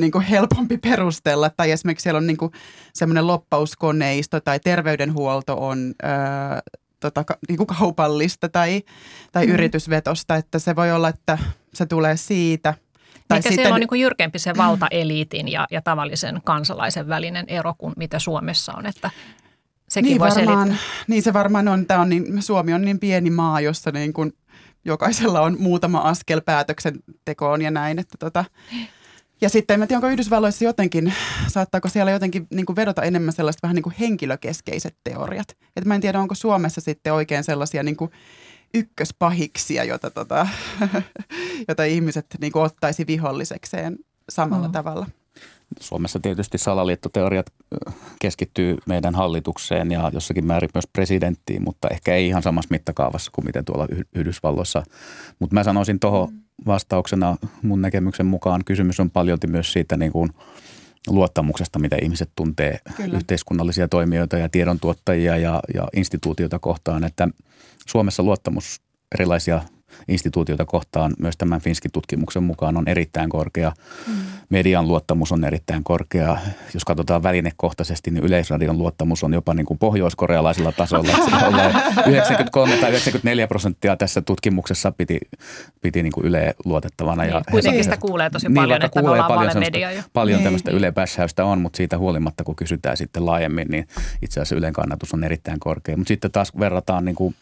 [0.00, 1.50] niin kuin helpompi perustella.
[1.50, 2.52] Tai esimerkiksi siellä on niin kuin
[2.92, 6.62] semmoinen loppauskoneisto tai terveydenhuolto on ää,
[7.00, 8.82] tota, niin kuin kaupallista tai,
[9.32, 9.52] tai mm.
[9.52, 11.38] yritysvetosta, että se voi olla, että
[11.74, 12.74] se tulee siitä.
[13.28, 17.44] Tai Eikä sitten, siellä on niin kuin jyrkempi se valtaeliitin ja, ja tavallisen kansalaisen välinen
[17.48, 19.10] ero kuin mitä Suomessa on, että
[19.88, 20.86] sekin niin voi varmaan, selittää.
[21.08, 21.86] Niin se varmaan on.
[21.86, 24.32] Tämä on niin, Suomi on niin pieni maa, jossa niin kuin
[24.84, 28.44] jokaisella on muutama askel päätöksentekoon ja näin, että tota,
[29.40, 31.14] ja sitten en tiedä, onko Yhdysvalloissa jotenkin,
[31.48, 35.56] saattaako siellä jotenkin niin kuin vedota enemmän sellaiset vähän niin kuin henkilökeskeiset teoriat.
[35.76, 38.10] Et mä en tiedä, onko Suomessa sitten oikein sellaisia niin kuin
[38.74, 40.48] ykköspahiksia, jota, tota,
[41.68, 43.98] jota ihmiset niin kuin ottaisi vihollisekseen
[44.28, 44.72] samalla mm.
[44.72, 45.06] tavalla.
[45.80, 47.46] Suomessa tietysti salaliittoteoriat
[48.20, 53.44] keskittyy meidän hallitukseen ja jossakin määrin myös presidenttiin, mutta ehkä ei ihan samassa mittakaavassa kuin
[53.44, 54.82] miten tuolla Yhdysvalloissa.
[55.38, 56.38] Mutta mä sanoisin tuohon mm.
[56.66, 60.30] vastauksena mun näkemyksen mukaan kysymys on paljolti myös siitä niin kuin
[61.06, 63.16] luottamuksesta, mitä ihmiset tuntee Kyllä.
[63.16, 67.28] yhteiskunnallisia toimijoita ja tiedontuottajia ja, ja instituutioita kohtaan, että
[67.86, 68.80] Suomessa luottamus
[69.14, 69.62] erilaisia
[70.08, 73.72] instituutioita kohtaan myös tämän Finski-tutkimuksen mukaan on erittäin korkea.
[74.06, 74.14] Mm.
[74.50, 76.38] Median luottamus on erittäin korkea.
[76.74, 81.12] Jos katsotaan välinekohtaisesti, niin yleisradion luottamus on jopa niin kuin pohjoiskorealaisilla tasolla.
[82.06, 85.18] 93 tai 94 prosenttia tässä tutkimuksessa piti,
[85.80, 87.22] piti niin kuin Yle luotettavana.
[87.22, 90.02] Niin, ja kuitenkin sitä kuulee tosi niin, paljon, että kuulee me paljon, media jo.
[90.12, 90.44] paljon niin.
[90.44, 90.92] tämmöistä Yle
[91.44, 93.88] on, mutta siitä huolimatta, kun kysytään sitten laajemmin, niin
[94.22, 95.96] itse asiassa Ylen kannatus on erittäin korkea.
[95.96, 97.34] Mutta sitten taas verrataan niin kuin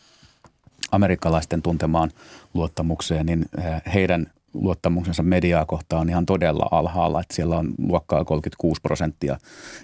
[0.90, 2.10] amerikkalaisten tuntemaan
[2.54, 7.20] luottamukseen, niin eh, heidän luottamuksensa mediaa kohtaan on ihan todella alhaalla.
[7.20, 9.38] Että siellä on luokkaa 36 prosenttia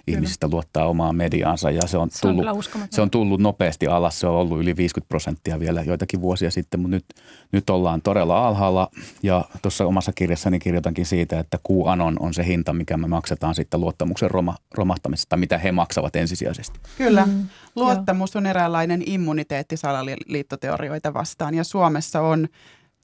[0.07, 4.19] ihmisistä luottaa omaan mediaansa ja se on, se tullut, on se on tullut nopeasti alas.
[4.19, 7.05] Se on ollut yli 50 prosenttia vielä joitakin vuosia sitten, mutta nyt,
[7.51, 8.87] nyt ollaan todella alhaalla.
[9.23, 13.81] Ja tuossa omassa kirjassani kirjoitankin siitä, että QAnon on se hinta, mikä me maksetaan sitten
[13.81, 16.79] luottamuksen roma, romahtamisesta, mitä he maksavat ensisijaisesti.
[16.97, 17.25] Kyllä.
[17.25, 17.47] Mm.
[17.75, 22.47] Luottamus on eräänlainen immuniteetti salaliittoteorioita vastaan ja Suomessa on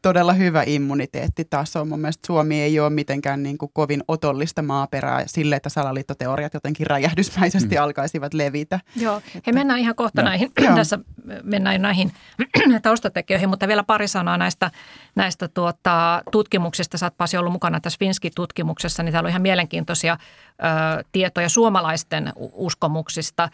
[0.01, 1.85] todella hyvä immuniteettitaso.
[1.85, 6.87] Mun mielestä Suomi ei ole mitenkään niin kuin kovin otollista maaperää sille, että salaliittoteoriat jotenkin
[6.87, 7.81] räjähdysmäisesti mm.
[7.81, 8.79] alkaisivat levitä.
[8.95, 10.29] Joo, he mennään ihan kohta no.
[10.29, 10.99] näihin, tässä
[11.43, 12.11] mennään näihin
[12.81, 14.71] taustatekijöihin, mutta vielä pari sanaa näistä,
[15.15, 16.97] näistä tuota, tutkimuksista.
[16.97, 22.33] Sä oot Pasi ollut mukana tässä Finski-tutkimuksessa, niin täällä on ihan mielenkiintoisia ö, tietoja suomalaisten
[22.35, 23.49] uskomuksista.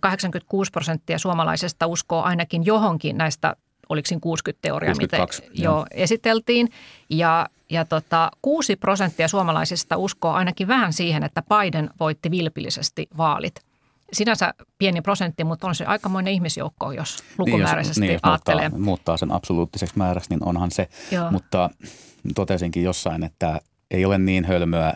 [0.00, 3.56] 86 prosenttia suomalaisista uskoo ainakin johonkin näistä
[3.88, 6.68] oliko siinä 60 teoriaa, mitä jo esiteltiin.
[7.10, 13.54] Ja, ja tota, 6 prosenttia suomalaisista uskoo ainakin vähän siihen, että Biden voitti vilpillisesti vaalit.
[14.12, 18.68] sinänsä pieni prosentti, mutta on se aikamoinen ihmisjoukko, jos lukumääräisesti niin, jos, niin, ajattelee.
[18.68, 20.88] Muuttaa, muuttaa sen absoluuttiseksi määräksi, niin onhan se.
[21.10, 21.30] Joo.
[21.30, 21.70] Mutta
[22.34, 24.94] totesinkin jossain, että ei ole niin hölmöä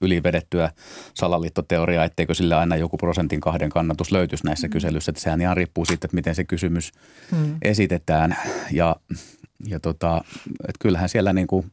[0.00, 0.70] ylivedettyä
[1.14, 4.70] salaliittoteoriaa, etteikö sillä aina joku prosentin kahden kannatus löytyisi näissä mm.
[4.70, 5.10] kyselyissä.
[5.10, 6.92] Että sehän ihan riippuu siitä, että miten se kysymys
[7.32, 7.56] mm.
[7.62, 8.36] esitetään.
[8.72, 8.96] Ja,
[9.66, 10.24] ja tota,
[10.68, 11.72] että kyllähän siellä niin kuin,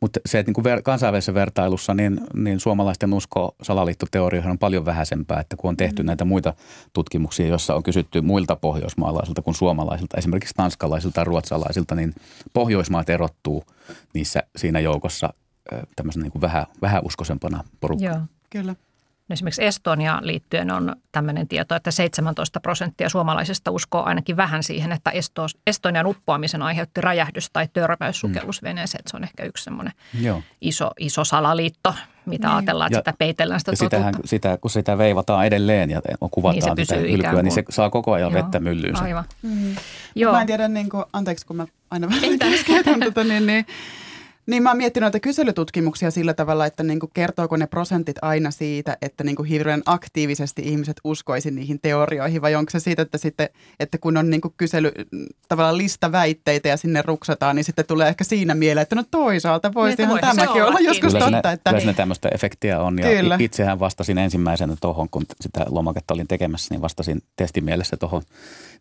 [0.00, 4.84] mutta se, että niin kuin ver, kansainvälisessä vertailussa, niin, niin suomalaisten usko salaliittoteorioihin on paljon
[4.84, 6.06] vähäisempää, että kun on tehty mm.
[6.06, 6.54] näitä muita
[6.92, 12.14] tutkimuksia, joissa on kysytty muilta pohjoismaalaisilta kuin suomalaisilta, esimerkiksi tanskalaisilta ja ruotsalaisilta, niin
[12.52, 13.64] Pohjoismaat erottuu
[14.14, 15.34] niissä siinä joukossa
[15.96, 18.08] tämmöisen niin kuin vähän, vähäuskoisempana porukkaa.
[18.08, 18.20] Joo.
[18.50, 18.74] Kyllä.
[19.30, 25.12] Esimerkiksi Estoniaan liittyen on tämmöinen tieto, että 17 prosenttia suomalaisista uskoo ainakin vähän siihen, että
[25.66, 29.00] Estonian uppoamisen aiheutti räjähdys tai törmäys sukellusveneeseen.
[29.00, 30.42] Että se on ehkä yksi semmoinen Joo.
[30.60, 31.94] iso, iso salaliitto,
[32.26, 32.56] mitä niin.
[32.56, 36.76] ajatellaan, että ja, sitä peitellään sitä ja sitähän, sitä, kun sitä veivataan edelleen ja kuvataan
[36.76, 38.42] niin sitä hylkyä, niin se saa koko ajan Joo.
[38.42, 39.02] vettä myllyyn.
[39.02, 39.24] Aivan.
[39.42, 39.76] Mm-hmm.
[40.14, 40.32] Joo.
[40.32, 43.66] Mä en tiedä, niin kuin, anteeksi kun mä aina vähän käytän tota, niin, niin
[44.46, 48.50] niin mä oon miettinyt noita kyselytutkimuksia sillä tavalla, että niin kuin kertooko ne prosentit aina
[48.50, 53.18] siitä, että niin kuin hirveän aktiivisesti ihmiset uskoisi niihin teorioihin vai onko se siitä, että,
[53.18, 53.48] sitten,
[53.80, 54.92] että kun on niin kuin kysely
[55.48, 59.74] tavallaan lista väitteitä ja sinne ruksataan, niin sitten tulee ehkä siinä mieleen, että no toisaalta
[59.74, 61.52] voisihan niin, tämäkin olla joskus kyllä totta.
[61.52, 61.70] Että...
[61.70, 63.36] Kyllä siinä tämmöistä efektiä on ja kyllä.
[63.40, 68.22] itsehän vastasin ensimmäisenä tuohon, kun sitä lomaketta olin tekemässä, niin vastasin testimielessä tuohon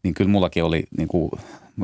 [0.03, 1.31] niin kyllä mullakin oli niin kuin,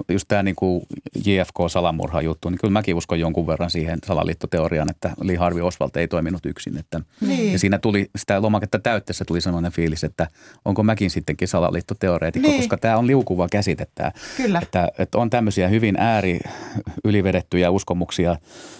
[0.09, 0.83] just tämä niin kuin
[1.25, 6.07] JFK-salamurha juttu, niin kyllä mäkin uskon jonkun verran siihen salaliittoteoriaan, että Lee Harvey Oswald ei
[6.07, 6.77] toiminut yksin.
[6.77, 7.51] Että, niin.
[7.51, 10.27] Ja siinä tuli sitä lomaketta täyttäessä tuli sellainen fiilis, että
[10.65, 12.59] onko mäkin sittenkin salaliittoteoreetikko, niin.
[12.59, 14.11] koska tämä on liukuva käsite tämä.
[14.37, 14.59] Kyllä.
[14.63, 16.39] Että, että on tämmöisiä hyvin ääri
[17.05, 18.35] ylivedettyjä uskomuksia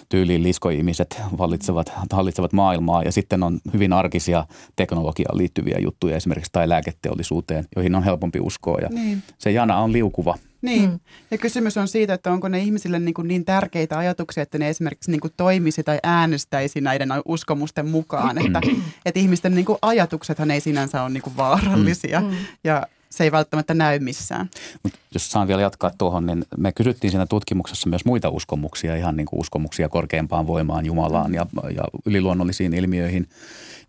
[0.08, 6.68] tyyliin liskoihmiset hallitsevat, hallitsevat maailmaa ja sitten on hyvin arkisia teknologiaan liittyviä juttuja esimerkiksi tai
[6.68, 9.22] lääketeollisuuteen, joihin on helpompi uskoa ja niin.
[9.38, 10.38] Se jana on liukuva.
[10.62, 11.00] Niin, mm.
[11.30, 14.68] ja kysymys on siitä, että onko ne ihmisille niin, kuin niin tärkeitä ajatuksia, että ne
[14.68, 18.60] esimerkiksi niin kuin toimisi tai äänestäisi näiden uskomusten mukaan, että,
[19.06, 22.30] että ihmisten niin kuin ajatuksethan ei sinänsä ole niin kuin vaarallisia mm.
[22.64, 24.50] ja se ei välttämättä näy missään.
[24.82, 29.16] Mut jos saan vielä jatkaa tuohon, niin me kysyttiin siinä tutkimuksessa myös muita uskomuksia, ihan
[29.16, 33.28] niin kuin uskomuksia korkeampaan voimaan, Jumalaan ja, ja yliluonnollisiin ilmiöihin,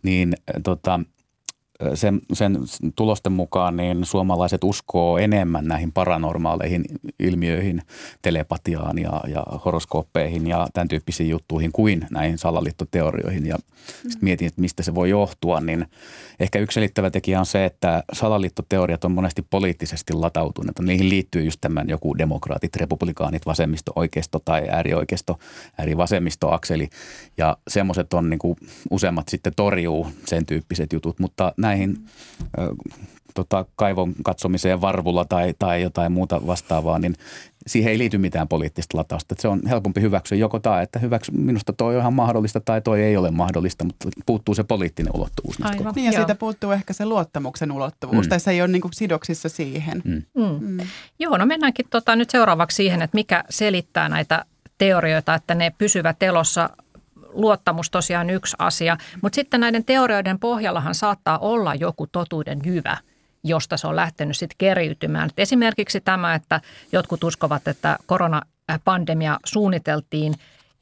[0.04, 1.00] niin tota,
[1.94, 2.58] sen, sen
[2.96, 6.86] tulosten mukaan niin suomalaiset uskoo enemmän näihin paranormaaleihin
[7.20, 7.82] ilmiöihin,
[8.22, 13.46] telepatiaan ja, ja horoskooppeihin ja tämän tyyppisiin juttuihin kuin näihin salaliittoteorioihin.
[13.46, 13.62] Ja mm.
[14.02, 15.86] sitten mietin, että mistä se voi johtua, niin
[16.39, 20.80] ehkä yksi selittävä tekijä on se, että salaliittoteoriat on monesti poliittisesti latautuneet.
[20.80, 25.39] Niihin liittyy just tämän joku demokraatit, republikaanit, vasemmisto, oikeisto tai äärioikeisto,
[25.78, 26.89] äärivasemmistoakseli.
[27.38, 28.56] Ja semmoiset on niin kuin
[28.91, 32.06] useammat sitten torjuu sen tyyppiset jutut, mutta näin näihin
[33.34, 37.16] tota, kaivon katsomiseen varvulla tai, tai jotain muuta vastaavaa, niin
[37.68, 39.34] siihen ei liity mitään poliittista latausta.
[39.34, 42.82] Että se on helpompi hyväksyä joko tai, että hyväksy, minusta toi on ihan mahdollista tai
[42.82, 45.58] toi ei ole mahdollista, mutta puuttuu se poliittinen ulottuvuus.
[45.62, 45.94] Aivan.
[45.96, 48.30] Niin ja siitä puuttuu ehkä se luottamuksen ulottuvuus, mm.
[48.30, 50.02] tai se ei ole niin kuin sidoksissa siihen.
[50.06, 50.24] Mm.
[50.36, 50.60] Mm.
[50.60, 50.78] Mm.
[51.20, 54.46] Joo, no mennäänkin tota nyt seuraavaksi siihen, että mikä selittää näitä
[54.78, 56.70] teorioita, että ne pysyvät elossa
[57.34, 62.98] luottamus tosiaan yksi asia, mutta sitten näiden teorioiden pohjallahan saattaa olla joku totuuden jyvä
[63.44, 65.30] josta se on lähtenyt sitten keriytymään.
[65.30, 70.34] Et esimerkiksi tämä, että jotkut uskovat, että koronapandemia suunniteltiin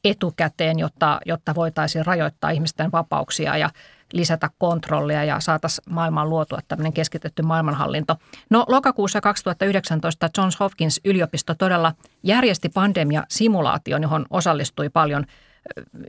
[0.03, 3.69] etukäteen, jotta, jotta voitaisiin rajoittaa ihmisten vapauksia ja
[4.13, 8.15] lisätä kontrollia ja saataisiin maailmaan luotua tämmöinen keskitetty maailmanhallinto.
[8.49, 15.25] No lokakuussa 2019 Johns Hopkins yliopisto todella järjesti pandemia-simulaation, johon osallistui paljon–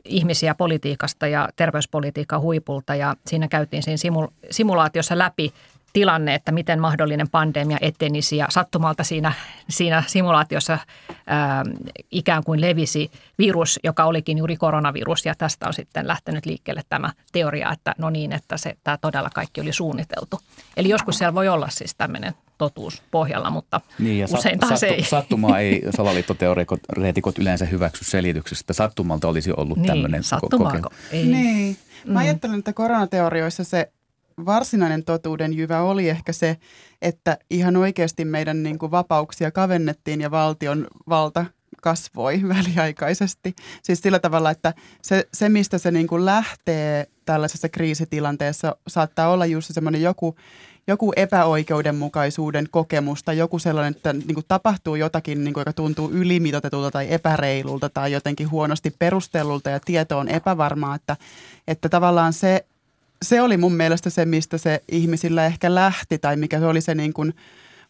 [0.05, 5.53] ihmisiä politiikasta ja terveyspolitiikan huipulta ja siinä käytiin siinä simulaatiossa läpi
[5.93, 9.33] tilanne, että miten mahdollinen pandemia etenisi ja sattumalta siinä,
[9.69, 10.77] siinä simulaatiossa
[11.27, 11.63] ää,
[12.11, 17.13] ikään kuin levisi virus, joka olikin juuri koronavirus ja tästä on sitten lähtenyt liikkeelle tämä
[17.31, 20.39] teoria, että no niin, että se, tämä todella kaikki oli suunniteltu.
[20.77, 24.95] Eli joskus siellä voi olla siis tämmöinen totuus pohjalla, mutta niin, ja usein taas sattu,
[24.95, 25.03] ei.
[25.03, 28.73] Sattumaa ei salaliittoteoreetikot yleensä hyväksy selityksestä.
[28.73, 30.93] Sattumalta olisi ollut niin, tämmöinen kokemus.
[31.11, 31.25] Ei.
[31.25, 31.77] Niin.
[32.05, 32.17] Mä mm.
[32.17, 33.91] ajattelen, että koronateorioissa se
[34.45, 36.57] varsinainen totuuden jyvä oli ehkä se,
[37.01, 41.45] että ihan oikeasti meidän niin kuin vapauksia kavennettiin ja valtion valta
[41.81, 43.55] kasvoi väliaikaisesti.
[43.83, 49.45] Siis sillä tavalla, että se, se mistä se niin kuin lähtee tällaisessa kriisitilanteessa, saattaa olla
[49.45, 50.35] just semmoinen joku,
[50.87, 56.11] joku epäoikeudenmukaisuuden kokemus tai joku sellainen, että niin kuin tapahtuu jotakin, niin kuin, joka tuntuu
[56.11, 61.17] ylimitotetulta tai epäreilulta tai jotenkin huonosti perustellulta ja tieto on epävarmaa, että,
[61.67, 62.65] että tavallaan se
[63.25, 66.95] se oli mun mielestä se, mistä se ihmisillä ehkä lähti tai mikä se oli se
[66.95, 67.33] niin kuin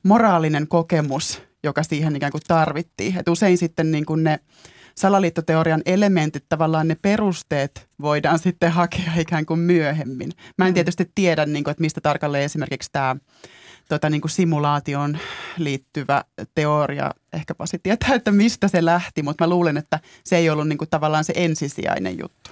[0.03, 3.17] moraalinen kokemus, joka siihen ikään kuin tarvittiin.
[3.19, 4.39] Et usein sitten niin kuin ne
[4.95, 10.31] salaliittoteorian elementit, tavallaan ne perusteet voidaan sitten hakea ikään kuin myöhemmin.
[10.57, 10.73] Mä en mm.
[10.73, 13.15] tietysti tiedä, niin kuin, että mistä tarkalleen esimerkiksi tämä
[13.95, 15.17] tota, niin kuin simulaation
[15.57, 16.23] liittyvä
[16.55, 17.11] teoria.
[17.33, 20.77] Ehkä Pasi tietää, että mistä se lähti, mutta mä luulen, että se ei ollut niin
[20.77, 22.51] kuin tavallaan se ensisijainen juttu.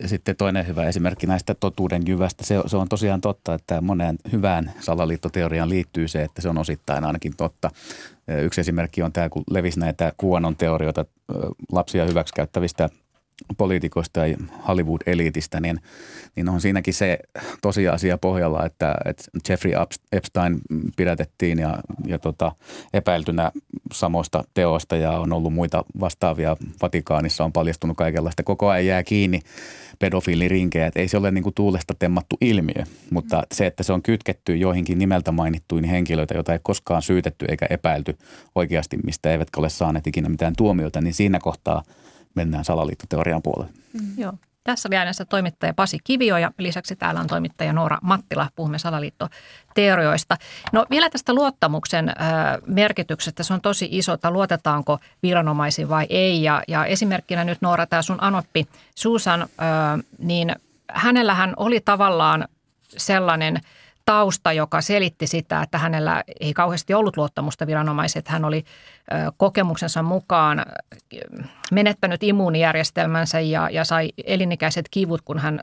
[0.00, 2.44] Ja sitten toinen hyvä esimerkki näistä totuuden jyvästä.
[2.44, 7.04] Se, se on tosiaan totta, että moneen hyvään salaliittoteoriaan liittyy se, että se on osittain
[7.04, 7.70] ainakin totta.
[8.42, 11.04] Yksi esimerkki on tämä, kun levisi näitä kuonon teorioita
[11.72, 12.88] lapsia hyväksikäyttävistä
[13.56, 14.36] poliitikoista ja
[14.68, 15.80] Hollywood-eliitistä, niin,
[16.36, 17.18] niin on siinäkin se
[17.62, 19.72] tosiasia pohjalla, että, että Jeffrey
[20.12, 20.58] Epstein
[20.96, 22.52] pidätettiin ja, ja tota,
[22.92, 23.52] epäiltynä
[23.92, 26.56] samoista teoista ja on ollut muita vastaavia.
[26.82, 28.42] Vatikaanissa on paljastunut kaikenlaista.
[28.42, 29.40] Koko ajan jää kiinni
[29.98, 34.56] pedofiilirinkejä, ei se ole niin kuin tuulesta temmattu ilmiö, mutta se, että se on kytketty
[34.56, 38.18] joihinkin nimeltä mainittuihin henkilöitä, joita ei koskaan syytetty eikä epäilty
[38.54, 41.82] oikeasti, mistä eivätkä ole saaneet ikinä mitään tuomiota, niin siinä kohtaa–
[42.38, 43.72] mennään salaliittoteorian puolelle.
[43.92, 44.18] Mm.
[44.18, 44.32] Joo.
[44.64, 48.48] Tässä vielä näissä toimittaja Pasi Kivio ja lisäksi täällä on toimittaja Noora Mattila.
[48.56, 50.36] Puhumme salaliittoteorioista.
[50.72, 52.16] No vielä tästä luottamuksen äh,
[52.66, 53.42] merkityksestä.
[53.42, 56.42] Se on tosi iso, että luotetaanko viranomaisiin vai ei.
[56.42, 59.48] Ja, ja esimerkkinä nyt Noora, tämä sun anoppi Susan, äh,
[60.18, 60.56] niin
[60.90, 62.48] hänellähän oli tavallaan
[62.96, 63.60] sellainen–
[64.08, 68.24] tausta, joka selitti sitä, että hänellä ei kauheasti ollut luottamusta viranomaisiin.
[68.26, 68.64] Hän oli
[69.36, 70.66] kokemuksensa mukaan
[71.72, 75.60] menettänyt immuunijärjestelmänsä ja, ja sai elinikäiset kivut, kun hän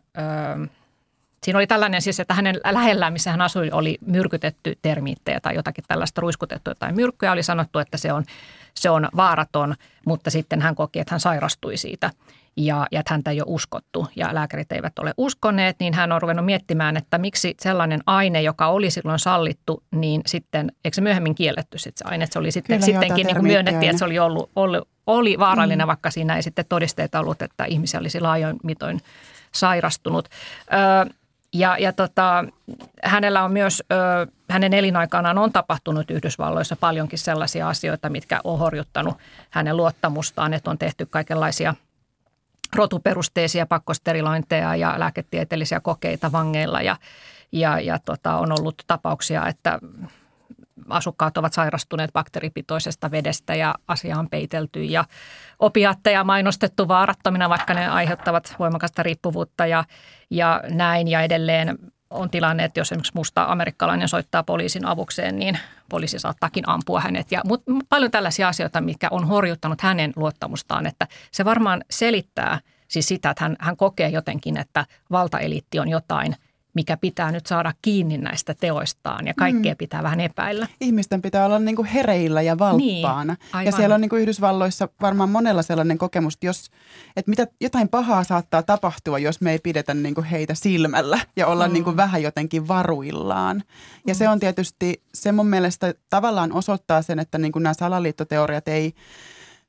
[1.44, 5.84] Siinä oli tällainen siis, että hänen lähellään, missä hän asui, oli myrkytetty termiittejä tai jotakin
[5.88, 7.32] tällaista ruiskutettua tai myrkkyä.
[7.32, 8.24] Oli sanottu, että se on,
[8.80, 12.12] se on vaaraton, mutta sitten hän koki, että hän sairastui siitä
[12.58, 16.22] ja, ja että häntä ei ole uskottu ja lääkärit eivät ole uskoneet, niin hän on
[16.22, 21.36] ruvennut miettimään, että miksi sellainen aine, joka oli silloin sallittu, niin sitten, eikö se myöhemmin
[21.36, 24.06] kielletty sitten se aine, että se oli sitten, Kyllä, sittenkin niin kuin myönnettiin, että se
[24.06, 25.88] oli ollut, ollut, oli vaarallinen, mm.
[25.88, 29.02] vaikka siinä ei sitten todisteita ollut, että ihmisiä olisi laajoin mitoin
[29.52, 30.30] sairastunut.
[30.74, 31.14] Öö,
[31.56, 32.46] ja, ja tota,
[33.04, 33.96] hänellä on myös, ö,
[34.50, 39.18] hänen elinaikanaan on tapahtunut Yhdysvalloissa paljonkin sellaisia asioita, mitkä on horjuttanut
[39.50, 41.76] hänen luottamustaan, että on tehty kaikenlaisia
[42.76, 46.98] rotuperusteisia pakkosterilointeja ja lääketieteellisiä kokeita vangeilla ja,
[47.52, 49.80] ja, ja tota, on ollut tapauksia, että
[50.90, 55.06] asukkaat ovat sairastuneet bakteeripitoisesta vedestä ja asia on peitelty ja
[55.60, 59.84] opiatteja mainostettu vaarattomina, vaikka ne aiheuttavat voimakasta riippuvuutta ja,
[60.30, 61.78] ja näin ja edelleen
[62.10, 65.60] on tilanne, että jos esimerkiksi musta amerikkalainen soittaa poliisin avukseen, niin
[65.90, 67.32] poliisi saattaakin ampua hänet.
[67.32, 73.08] Ja, mutta paljon tällaisia asioita, mikä on horjuttanut hänen luottamustaan, että se varmaan selittää siis
[73.08, 76.36] sitä, että hän, hän kokee jotenkin, että valtaeliitti on jotain–
[76.76, 79.78] mikä pitää nyt saada kiinni näistä teoistaan ja kaikkea mm.
[79.78, 80.68] pitää vähän epäillä.
[80.82, 83.36] Ihmisten pitää olla niin kuin hereillä ja valppaana.
[83.54, 86.72] Niin, ja siellä on niin kuin Yhdysvalloissa varmaan monella sellainen kokemus, että, jos,
[87.16, 91.48] että mitä, jotain pahaa saattaa tapahtua, jos me ei pidetä niin kuin heitä silmällä ja
[91.48, 91.74] olla mm.
[91.74, 93.64] niin kuin vähän jotenkin varuillaan.
[94.08, 94.18] Ja mm.
[94.18, 98.94] se on tietysti, se mun mielestä tavallaan osoittaa sen, että niin kuin nämä salaliittoteoriat ei–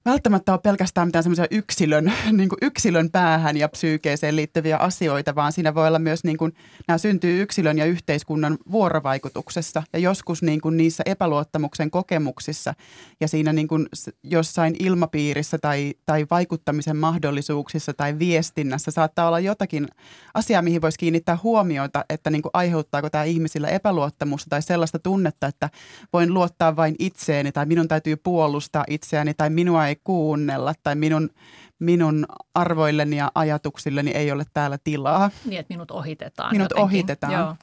[0.07, 5.75] välttämättä ole pelkästään mitään semmoisia yksilön, niin yksilön päähän ja psyykeeseen liittyviä asioita, vaan siinä
[5.75, 6.53] voi olla myös, niin kuin,
[6.88, 9.83] nämä syntyy yksilön ja yhteiskunnan vuorovaikutuksessa.
[9.92, 12.75] Ja joskus niin kuin niissä epäluottamuksen kokemuksissa
[13.21, 13.87] ja siinä niin kuin
[14.23, 19.88] jossain ilmapiirissä tai, tai vaikuttamisen mahdollisuuksissa tai viestinnässä saattaa olla jotakin
[20.35, 25.47] asiaa, mihin voisi kiinnittää huomiota, että niin kuin aiheuttaako tämä ihmisillä epäluottamusta tai sellaista tunnetta,
[25.47, 25.71] että
[26.12, 31.30] voin luottaa vain itseeni tai minun täytyy puolustaa itseäni tai minua ei kuunnella tai minun,
[31.78, 35.30] minun arvoilleni ja ajatuksilleni ei ole täällä tilaa.
[35.44, 36.85] Niin, että minut ohitetaan Minut jotenkin.
[36.85, 37.32] ohitetaan.
[37.32, 37.54] Joo.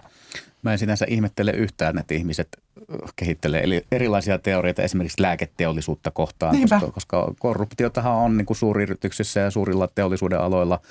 [0.61, 2.47] Mä en sinänsä ihmettele yhtään, että ihmiset
[3.15, 9.87] kehittelee erilaisia teorioita esimerkiksi lääketeollisuutta kohtaan, koska, koska korruptiotahan on niin kuin suuryrityksissä ja suurilla
[9.87, 10.79] teollisuuden aloilla–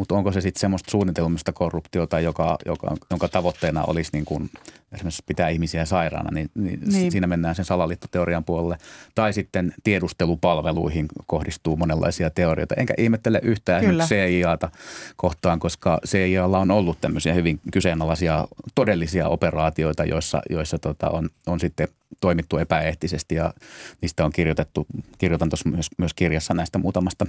[0.00, 4.50] mutta onko se sitten semmoista suunnitelmista korruptiota, joka, joka, jonka tavoitteena olisi niin kuin
[4.92, 7.12] esimerkiksi pitää ihmisiä sairaana, niin, niin, niin.
[7.12, 8.78] siinä mennään sen salaliittoteorian puolelle.
[9.14, 12.74] Tai sitten tiedustelupalveluihin kohdistuu monenlaisia teorioita.
[12.78, 14.06] Enkä ihmettele yhtään Kyllä.
[14.06, 14.70] CIAta
[15.16, 21.60] kohtaan, koska CIAlla on ollut tämmöisiä hyvin kyseenalaisia todellisia operaatioita, joissa, joissa tota on, on
[21.60, 21.88] sitten–
[22.20, 23.54] toimittu epäeettisesti ja
[24.00, 24.86] niistä on kirjoitettu,
[25.18, 27.26] kirjoitan tuossa myös, myös kirjassa näistä muutamasta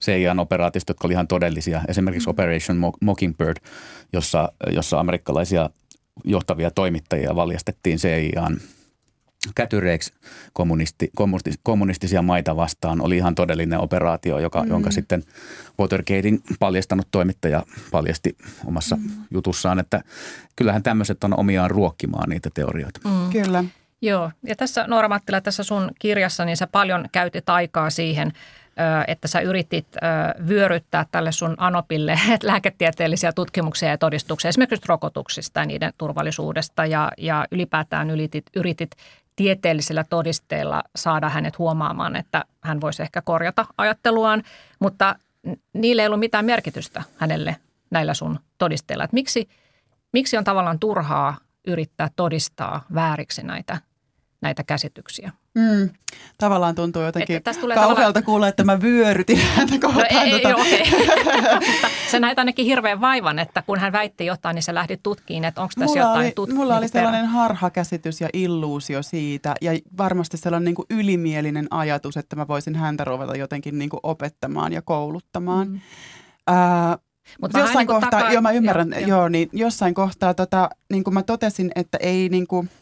[0.00, 1.80] CIA-operaatista, jotka oli ihan todellisia.
[1.88, 2.30] Esimerkiksi mm.
[2.30, 3.56] Operation Mockingbird,
[4.12, 5.70] jossa, jossa amerikkalaisia
[6.24, 8.60] johtavia toimittajia valjastettiin CIAn
[9.54, 10.12] kätyreiksi
[10.52, 14.68] kommunisti, kommunisti, kommunistisia maita vastaan oli ihan todellinen operaatio, joka, mm.
[14.68, 15.22] jonka sitten
[15.80, 19.10] Watergatein paljastanut toimittaja paljasti omassa mm.
[19.30, 20.02] jutussaan, että
[20.56, 23.00] kyllähän tämmöiset on omiaan ruokkimaan niitä teorioita.
[23.04, 23.30] Mm.
[23.32, 23.64] Kyllä.
[24.02, 28.32] Joo, ja tässä Noora Mattila, tässä sun kirjassa, niin sä paljon käytit aikaa siihen,
[29.06, 29.86] että sä yritit
[30.48, 37.46] vyöryttää tälle sun Anopille lääketieteellisiä tutkimuksia ja todistuksia esimerkiksi rokotuksista ja niiden turvallisuudesta ja, ja
[37.50, 38.90] ylipäätään yritit, yritit
[39.36, 44.42] tieteellisillä todisteilla saada hänet huomaamaan, että hän voisi ehkä korjata ajatteluaan,
[44.78, 45.16] mutta
[45.72, 47.56] niillä ei ollut mitään merkitystä hänelle
[47.90, 49.04] näillä sun todisteilla.
[49.04, 49.48] Että miksi,
[50.12, 53.78] miksi on tavallaan turhaa yrittää todistaa vääriksi näitä,
[54.40, 55.32] näitä käsityksiä?
[55.54, 55.90] Mm.
[56.38, 58.24] Tavallaan tuntuu jotenkin kauhealta tavallaan...
[58.24, 60.06] kuulla, että mä vyörytin häntä kohtaan.
[60.14, 60.64] No, ei, tota.
[60.66, 60.90] ei,
[61.72, 65.44] Mutta sä näit ainakin hirveän vaivan, että kun hän väitti jotain, niin sä lähdit tutkiin,
[65.44, 66.62] että onko tässä mulla jotain oli, tutkimusta.
[66.62, 72.36] Mulla oli sellainen harhakäsitys ja illuusio siitä ja varmasti sellainen niin kuin ylimielinen ajatus, että
[72.36, 75.68] mä voisin häntä ruveta jotenkin niin kuin opettamaan ja kouluttamaan.
[75.68, 75.80] Mm.
[76.50, 76.98] Äh,
[77.40, 78.32] mutta jossain niin kohtaa, taka...
[78.32, 79.08] joo mä ymmärrän, joo, joo.
[79.08, 82.70] joo niin jossain kohtaa tota, niin kuin mä totesin, että ei niin kuin–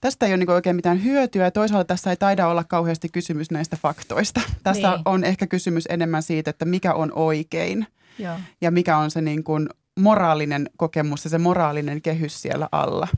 [0.00, 3.50] tästä ei ole niin oikein mitään hyötyä ja toisaalta tässä ei taida olla kauheasti kysymys
[3.50, 4.40] näistä faktoista.
[4.62, 5.02] Tässä niin.
[5.04, 7.86] on ehkä kysymys enemmän siitä, että mikä on oikein
[8.18, 8.36] Joo.
[8.60, 9.68] ja mikä on se niin kuin
[10.00, 13.08] moraalinen kokemus ja se moraalinen kehys siellä alla.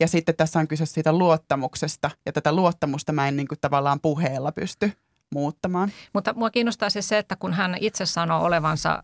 [0.00, 4.00] Ja sitten tässä on kyse siitä luottamuksesta ja tätä luottamusta mä en niin kuin tavallaan
[4.00, 4.92] puheella pysty
[5.34, 5.92] muuttamaan.
[6.12, 9.00] Mutta mua kiinnostaa siis se, että kun hän itse sanoo olevansa ä,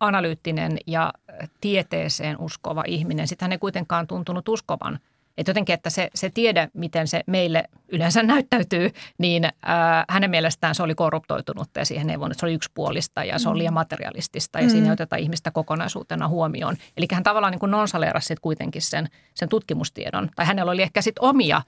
[0.00, 1.12] analyyttinen ja
[1.60, 4.98] tieteeseen uskova ihminen, sitten hän ei kuitenkaan tuntunut uskovan–
[5.38, 10.74] että jotenkin, että se, se tiede, miten se meille yleensä näyttäytyy, niin ää, hänen mielestään
[10.74, 13.74] se oli korruptoitunut ja siihen ei voinut, se oli yksipuolista ja se oli liian mm.
[13.74, 14.70] materialistista ja mm.
[14.70, 16.76] siinä ei oteta ihmistä kokonaisuutena huomioon.
[16.96, 20.30] Eli hän tavallaan niin nonsaleerasi kuitenkin sen, sen tutkimustiedon.
[20.36, 21.62] Tai hänellä oli ehkä sitten omia,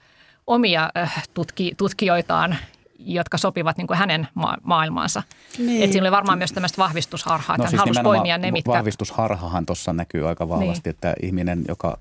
[0.47, 2.57] omia äh, tutki, tutkijoitaan,
[2.99, 5.23] jotka sopivat niin kuin hänen ma- maailmaansa.
[5.57, 5.83] Niin.
[5.83, 8.71] Et siinä oli varmaan myös tämmöistä vahvistusharhaa, että no, hän siis halusi poimia ne, mitkä...
[8.71, 10.95] Vahvistusharhahan tuossa näkyy aika vahvasti, niin.
[10.95, 11.97] että ihminen, joka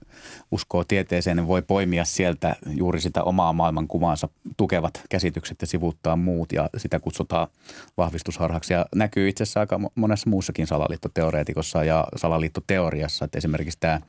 [0.51, 6.53] uskoo tieteeseen, niin voi poimia sieltä juuri sitä omaa maailmankuvaansa tukevat käsitykset ja sivuuttaa muut
[6.53, 7.49] ja sitä kutsutaan
[7.97, 8.73] vahvistusharhaksi.
[8.73, 14.01] Ja näkyy itse asiassa aika monessa muussakin salaliittoteoreetikossa ja salaliittoteoriassa, että esimerkiksi tämä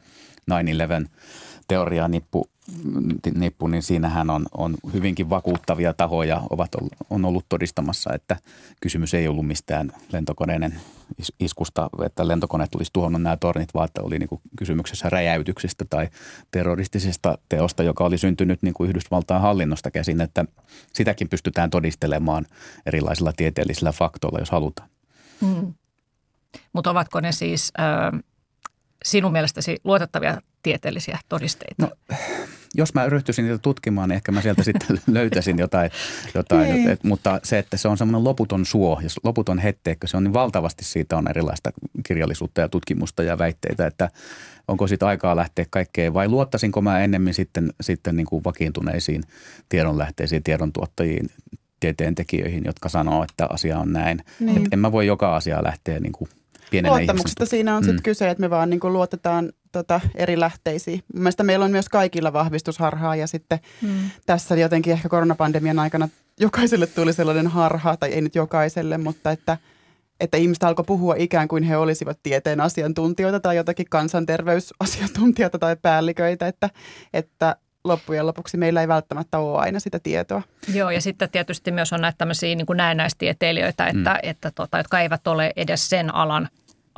[0.52, 0.54] 9-11
[1.70, 6.72] teoria nippu, niin siinähän on, on hyvinkin vakuuttavia tahoja, ovat
[7.10, 8.38] on ollut todistamassa, että
[8.82, 10.82] kysymys ei ollut mistään lentokoneiden
[11.40, 16.10] iskusta, että lentokone tulisi tuhonnut nämä tornit, vaan että oli niin kuin kysymyksessä räjäytyksistä tai
[16.52, 20.46] terroristisesta teosta, joka oli syntynyt niin kuin Yhdysvaltain hallinnosta käsin, että
[20.94, 22.46] sitäkin pystytään todistelemaan
[22.86, 24.90] erilaisilla tieteellisillä faktoilla, jos halutaan.
[25.42, 25.74] Hmm.
[26.74, 28.20] Mutta ovatko ne siis äh,
[29.06, 31.84] sinun mielestäsi luotettavia tieteellisiä todisteita?
[31.84, 32.18] No,
[32.76, 35.92] jos mä ryhtyisin niitä tutkimaan, niin ehkä mä sieltä sitten löytäisin jotain.
[36.36, 36.90] jotain niin.
[36.90, 40.34] et, mutta se, että se on semmoinen loputon suo ja loputon hetteekkö, se on niin
[40.34, 41.72] valtavasti siitä on erilaista
[42.06, 44.10] kirjallisuutta ja tutkimusta ja väitteitä, että
[44.68, 49.24] onko siitä aikaa lähteä kaikkeen vai luottaisinko mä ennemmin sitten, sitten niin kuin vakiintuneisiin
[49.70, 51.30] tiedonlähteisiin, tiedontuottajiin,
[51.80, 54.24] tieteentekijöihin, jotka sanoo, että asia on näin.
[54.40, 54.58] Niin.
[54.58, 56.30] Et en mä voi joka asiaa lähteä niin kuin
[56.72, 57.86] pienenä Luottamuksesta siinä on mm.
[57.86, 61.04] sitten kyse, että me vaan niin kuin luotetaan tota, eri lähteisiin.
[61.14, 64.10] Mielestäni meillä on myös kaikilla vahvistusharhaa ja sitten mm.
[64.26, 69.58] tässä jotenkin ehkä koronapandemian aikana jokaiselle tuli sellainen harha, tai ei nyt jokaiselle, mutta että,
[70.20, 76.48] että ihmiset alkoi puhua ikään kuin he olisivat tieteen asiantuntijoita tai jotakin kansanterveysasiantuntijoita tai päälliköitä,
[76.48, 76.70] että,
[77.14, 80.42] että loppujen lopuksi meillä ei välttämättä ole aina sitä tietoa.
[80.74, 84.20] Joo, ja sitten tietysti myös on näitä tämmöisiä niin kuin näennäistieteilijöitä, että, mm.
[84.24, 86.50] että tota, jotka eivät ole edes sen alan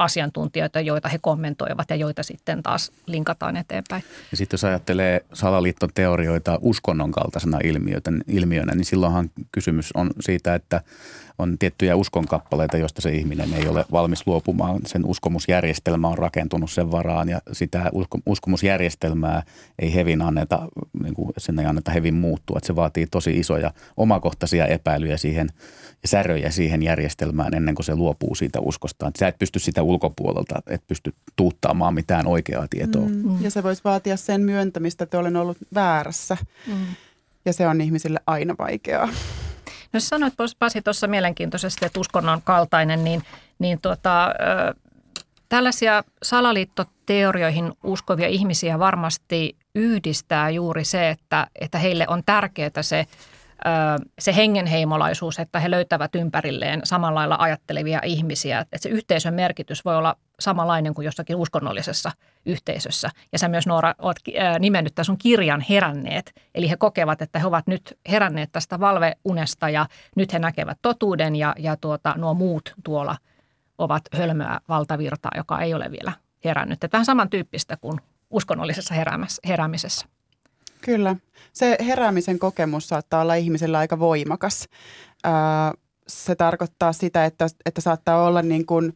[0.03, 4.03] asiantuntijoita, joita he kommentoivat ja joita sitten taas linkataan eteenpäin.
[4.31, 7.59] Ja sitten jos ajattelee salaliiton teorioita uskonnon kaltaisena
[8.27, 10.81] ilmiönä, niin silloinhan kysymys on siitä, että
[11.39, 14.79] on tiettyjä uskonkappaleita, joista se ihminen ei ole valmis luopumaan.
[14.85, 17.91] Sen uskomusjärjestelmä on rakentunut sen varaan ja sitä
[18.25, 19.43] uskomusjärjestelmää
[19.79, 20.67] ei hevin anneta,
[21.03, 22.57] niin kuin sen ei anneta hevin muuttua.
[22.57, 25.49] Että se vaatii tosi isoja omakohtaisia epäilyjä siihen
[26.01, 29.09] ja säröjä siihen järjestelmään ennen kuin se luopuu siitä uskostaan.
[29.09, 33.05] Että sä et pysty sitä ulkopuolelta, et pysty tuuttaamaan mitään oikeaa tietoa.
[33.07, 33.43] Mm.
[33.43, 36.37] Ja se voisi vaatia sen myöntämistä, että olen ollut väärässä.
[36.67, 36.85] Mm.
[37.45, 39.09] Ja se on ihmisille aina vaikeaa.
[39.93, 43.23] No sanoit Pasi tuossa mielenkiintoisesti, että uskonnon kaltainen, niin,
[43.59, 44.27] niin tuota,
[45.49, 53.05] tällaisia salaliittoteorioihin uskovia ihmisiä varmasti yhdistää juuri se, että, että heille on tärkeää se,
[54.19, 58.59] se hengenheimolaisuus, että he löytävät ympärilleen samalla lailla ajattelevia ihmisiä.
[58.59, 62.11] Että se yhteisön merkitys voi olla samanlainen kuin jossakin uskonnollisessa
[62.45, 63.09] yhteisössä.
[63.31, 64.17] Ja sä myös Noora oot
[64.59, 66.33] nimennyt tässä sun kirjan heränneet.
[66.55, 69.85] Eli he kokevat, että he ovat nyt heränneet tästä valveunesta ja
[70.15, 73.15] nyt he näkevät totuuden ja, ja tuota, nuo muut tuolla
[73.77, 76.11] ovat hölmöä valtavirtaa, joka ei ole vielä
[76.45, 76.79] herännyt.
[76.79, 77.99] Tämä on samantyyppistä kuin
[78.29, 78.95] uskonnollisessa
[79.47, 80.07] heräämisessä.
[80.81, 81.15] Kyllä.
[81.53, 84.67] Se heräämisen kokemus saattaa olla ihmisellä aika voimakas.
[86.07, 88.93] se tarkoittaa sitä, että, että saattaa olla niin kuin,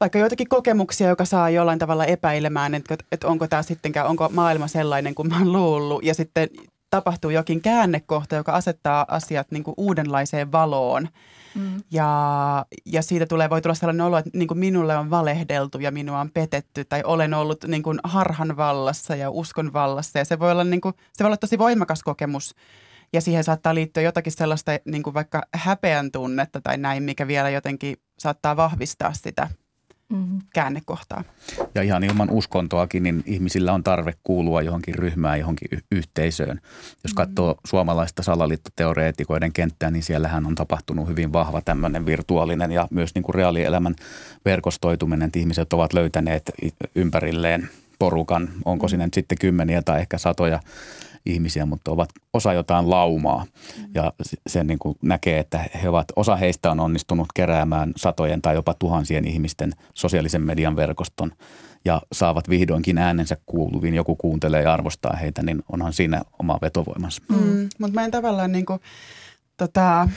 [0.00, 4.68] vaikka joitakin kokemuksia, joka saa jollain tavalla epäilemään, että, että onko tämä sittenkään, onko maailma
[4.68, 6.04] sellainen kuin mä oon luullut.
[6.04, 6.48] Ja sitten
[6.90, 11.08] tapahtuu jokin käännekohta, joka asettaa asiat niin kuin uudenlaiseen valoon–
[11.54, 11.82] Mm.
[11.90, 15.90] Ja, ja siitä tulee, voi tulla sellainen olo, että niin kuin minulle on valehdeltu ja
[15.90, 20.18] minua on petetty tai olen ollut niin kuin harhan vallassa ja uskon vallassa.
[20.18, 22.54] Ja se voi olla, niin kuin, se voi olla tosi voimakas kokemus
[23.12, 27.50] ja siihen saattaa liittyä jotakin sellaista niin kuin vaikka häpeän tunnetta tai näin, mikä vielä
[27.50, 29.48] jotenkin saattaa vahvistaa sitä
[30.10, 30.38] mm-hmm.
[30.54, 31.24] käännekohtaa.
[31.74, 36.48] Ja ihan ilman uskontoakin, niin ihmisillä on tarve kuulua johonkin ryhmään, johonkin y- yhteisöön.
[36.58, 37.14] Jos mm-hmm.
[37.14, 43.22] katsoo suomalaista salaliittoteoreetikoiden kenttää, niin siellähän on tapahtunut hyvin vahva tämmöinen virtuaalinen ja myös niin
[43.22, 43.94] kuin reaalielämän
[44.44, 46.50] verkostoituminen, että ihmiset ovat löytäneet
[46.94, 48.90] ympärilleen porukan, onko mm-hmm.
[48.90, 50.60] sinne sitten kymmeniä tai ehkä satoja
[51.26, 53.44] ihmisiä, mutta ovat osa jotain laumaa.
[53.78, 53.84] Mm.
[53.94, 54.12] Ja
[54.46, 58.74] sen niin kuin näkee, että he ovat, osa heistä on onnistunut keräämään satojen tai jopa
[58.74, 61.32] tuhansien ihmisten sosiaalisen median verkoston
[61.84, 67.22] ja saavat vihdoinkin äänensä kuuluviin, joku kuuntelee ja arvostaa heitä, niin onhan siinä oma vetovoimansa.
[67.28, 67.36] Mm.
[67.36, 67.68] Mm.
[67.78, 68.80] Mutta mä en tavallaan niin kuin,
[69.56, 70.08] tota,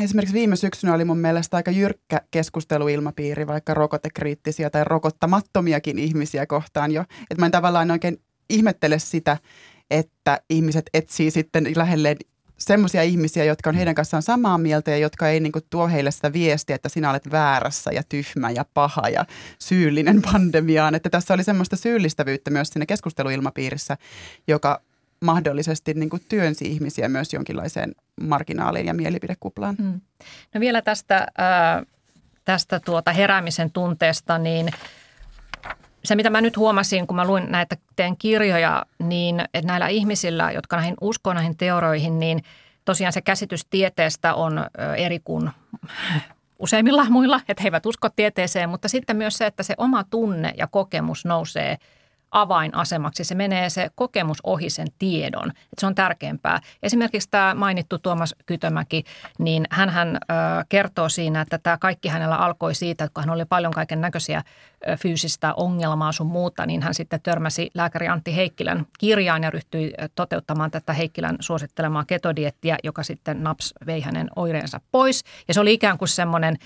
[0.00, 6.92] esimerkiksi viime syksynä oli mun mielestä aika jyrkkä keskusteluilmapiiri vaikka rokotekriittisiä tai rokottamattomiakin ihmisiä kohtaan
[6.92, 7.00] jo.
[7.00, 9.36] Että mä en tavallaan oikein ihmettele sitä,
[9.90, 12.16] että ihmiset etsii sitten lähelleen
[12.58, 16.10] semmoisia ihmisiä, jotka on heidän kanssaan samaa mieltä ja jotka ei niin kuin, tuo heille
[16.10, 19.24] sitä viestiä, että sinä olet väärässä ja tyhmä ja paha ja
[19.58, 20.94] syyllinen pandemiaan.
[20.94, 23.96] Että tässä oli semmoista syyllistävyyttä myös siinä keskusteluilmapiirissä,
[24.48, 24.80] joka
[25.20, 29.76] mahdollisesti niin kuin, työnsi ihmisiä myös jonkinlaiseen marginaaliin ja mielipidekuplaan.
[29.78, 30.00] Hmm.
[30.54, 31.86] No vielä tästä, äh,
[32.44, 34.70] tästä tuota heräämisen tunteesta, niin–
[36.04, 40.52] se, mitä mä nyt huomasin, kun mä luin näitä teidän kirjoja, niin että näillä ihmisillä,
[40.52, 42.42] jotka näihin uskoo näihin teorioihin, niin
[42.84, 45.50] tosiaan se käsitys tieteestä on eri kuin
[46.58, 50.52] useimmilla muilla, että he eivät usko tieteeseen, mutta sitten myös se, että se oma tunne
[50.56, 51.76] ja kokemus nousee–
[52.30, 53.24] avainasemaksi.
[53.24, 56.60] Se menee se kokemus ohi sen tiedon, että se on tärkeämpää.
[56.82, 59.04] Esimerkiksi tämä mainittu Tuomas Kytömäki,
[59.38, 60.18] niin hän,
[60.68, 64.42] kertoo siinä, että tämä kaikki hänellä alkoi siitä, että kun hän oli paljon kaiken näköisiä
[65.00, 70.70] fyysistä ongelmaa sun muuta, niin hän sitten törmäsi lääkäri Antti Heikkilän kirjaan ja ryhtyi toteuttamaan
[70.70, 75.24] tätä Heikkilän suosittelemaa ketodiettiä, joka sitten naps vei hänen oireensa pois.
[75.48, 76.56] Ja se oli ikään kuin semmoinen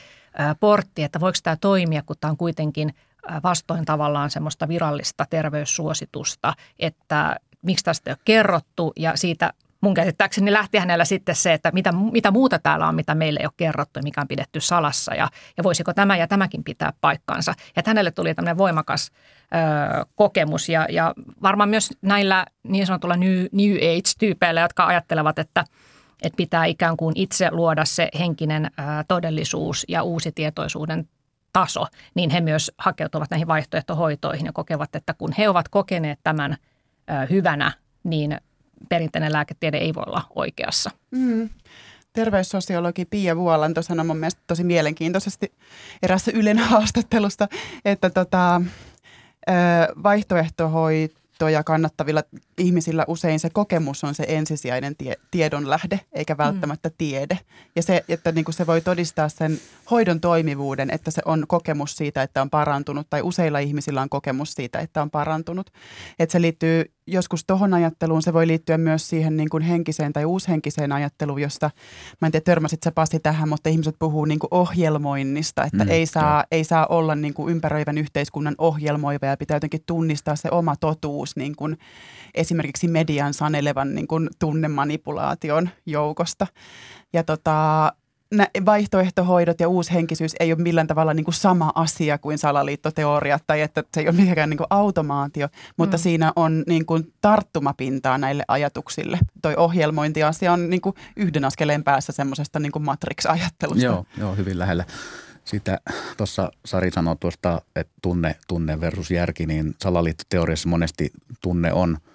[0.60, 2.94] portti, että voiko tämä toimia, kun tämä on kuitenkin–
[3.42, 8.92] vastoin tavallaan semmoista virallista terveyssuositusta, että miksi tästä ei ole kerrottu.
[8.96, 13.14] Ja siitä mun käsittääkseni lähti hänellä sitten se, että mitä, mitä muuta täällä on, mitä
[13.14, 15.14] meille ei ole kerrottu ja mikä on pidetty salassa.
[15.14, 17.54] Ja, ja voisiko tämä ja tämäkin pitää paikkaansa.
[17.76, 20.68] Ja hänelle tuli tämmöinen voimakas ö, kokemus.
[20.68, 25.64] Ja, ja varmaan myös näillä niin sanotulla New, new Age-tyypeillä, jotka ajattelevat, että,
[26.22, 28.70] että pitää ikään kuin itse luoda se henkinen
[29.08, 31.08] todellisuus ja uusi tietoisuuden
[31.52, 36.56] taso, niin he myös hakeutuvat näihin vaihtoehtohoitoihin ja kokevat, että kun he ovat kokeneet tämän
[37.30, 37.72] hyvänä,
[38.04, 38.40] niin
[38.88, 40.90] perinteinen lääketiede ei voi olla oikeassa.
[41.10, 41.50] Mm.
[42.12, 45.52] Terveyssosiologi Pia Vuolanto sanoi mun mielestä tosi mielenkiintoisesti
[46.02, 47.48] erässä Ylen haastattelusta,
[47.84, 48.62] että tota,
[50.02, 51.21] vaihtoehtohoito
[51.52, 52.22] ja kannattavilla
[52.58, 56.94] ihmisillä usein se kokemus on se ensisijainen tie, tiedon lähde, eikä välttämättä mm.
[56.98, 57.38] tiede.
[57.76, 59.58] Ja se, että niin kuin se voi todistaa sen
[59.90, 64.52] hoidon toimivuuden, että se on kokemus siitä, että on parantunut, tai useilla ihmisillä on kokemus
[64.52, 65.70] siitä, että on parantunut.
[66.18, 70.24] Että se liittyy joskus tuohon ajatteluun, se voi liittyä myös siihen niin kuin henkiseen tai
[70.24, 71.70] uushenkiseen ajatteluun, josta,
[72.20, 75.90] mä en tiedä törmäsit sä Pasi tähän, mutta ihmiset puhuu niin kuin ohjelmoinnista, että mm,
[75.90, 80.48] ei, saa, ei saa olla niin kuin ympäröivän yhteiskunnan ohjelmoiva ja pitää jotenkin tunnistaa se
[80.50, 81.78] oma totuus niin kuin
[82.34, 86.46] esimerkiksi median sanelevan niin kuin tunnemanipulaation joukosta.
[87.12, 87.92] Ja tota,
[88.66, 93.84] vaihtoehtohoidot ja uushenkisyys ei ole millään tavalla niin kuin sama asia kuin salaliittoteoriat tai että
[93.94, 96.00] se ei ole mikään niin kuin automaatio, mutta mm.
[96.00, 99.18] siinä on niin kuin tarttumapintaa näille ajatuksille.
[99.42, 103.84] Toi ohjelmointiasia on niin kuin yhden askeleen päässä semmoisesta niin kuin matrix-ajattelusta.
[103.84, 104.84] Joo, joo, hyvin lähellä.
[105.44, 105.78] Sitä
[106.16, 111.10] tuossa Sari sanoi tuosta, että tunne, tunne versus järki, niin salaliittoteoriassa monesti
[111.40, 111.98] tunne on–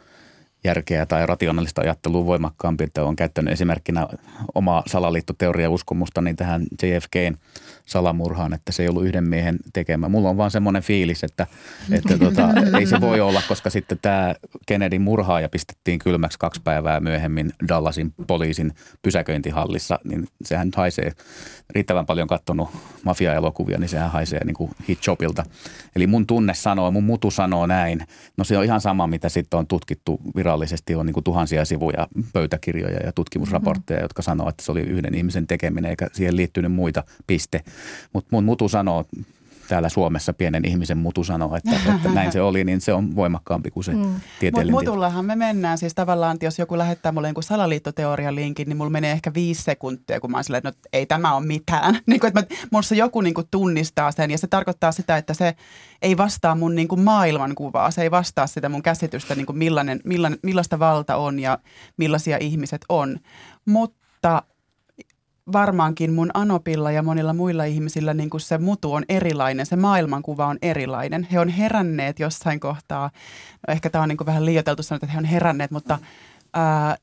[0.67, 4.07] järkeä tai rationaalista ajattelua voimakkaampi, että käyttänyt esimerkkinä
[4.55, 7.35] omaa salaliittoteoria uskomusta niin tähän JFKn
[7.87, 10.09] salamurhaan, että se ei ollut yhden miehen tekemä.
[10.09, 11.47] Mulla on vaan semmoinen fiilis, että,
[11.91, 14.35] että tota, ei se voi olla, koska sitten tämä
[14.65, 21.11] Kennedy murhaaja pistettiin kylmäksi kaksi päivää myöhemmin Dallasin poliisin pysäköintihallissa, niin sehän haisee
[21.69, 22.69] riittävän paljon kattonut
[23.03, 25.45] mafia-elokuvia, niin sehän haisee niin kuin hitchopilta.
[25.95, 28.07] Eli mun tunne sanoo, mun mutu sanoo näin.
[28.37, 30.95] No se on ihan sama, mitä sitten on tutkittu virallisesti.
[30.95, 34.03] On niin kuin tuhansia sivuja pöytäkirjoja ja tutkimusraportteja, mm-hmm.
[34.03, 37.63] jotka sanoo, että se oli yhden ihmisen tekeminen eikä siihen liittynyt muita piste.
[38.13, 39.05] Mutta mun mutu sanoo
[39.67, 43.71] täällä Suomessa pienen ihmisen mutu sanoo, että, että näin se oli, niin se on voimakkaampi
[43.71, 44.15] kuin se mm.
[44.39, 48.69] tieteellinen Mutta mutullahan me mennään siis tavallaan, että jos joku lähettää mulle jonkun salaliittoteorian linkin,
[48.69, 51.45] niin mulla menee ehkä viisi sekuntia, kun mä oon silleen, että no, ei tämä ole
[51.45, 51.99] mitään.
[52.07, 55.55] niin kuin, että musta joku niin kuin tunnistaa sen ja se tarkoittaa sitä, että se
[56.01, 59.99] ei vastaa mun niin kuin maailmankuvaa, se ei vastaa sitä mun käsitystä, niin kuin millainen,
[60.03, 61.59] millainen, millaista valta on ja
[61.97, 63.19] millaisia ihmiset on.
[63.65, 64.43] Mutta
[65.51, 70.45] varmaankin mun Anopilla ja monilla muilla ihmisillä niin kuin se mutu on erilainen, se maailmankuva
[70.45, 71.27] on erilainen.
[71.31, 73.09] He on heränneet jossain kohtaa,
[73.67, 75.99] no ehkä tämä on niin kuin vähän liioiteltu sanoa, että he on heränneet, mutta
[76.53, 76.97] ää,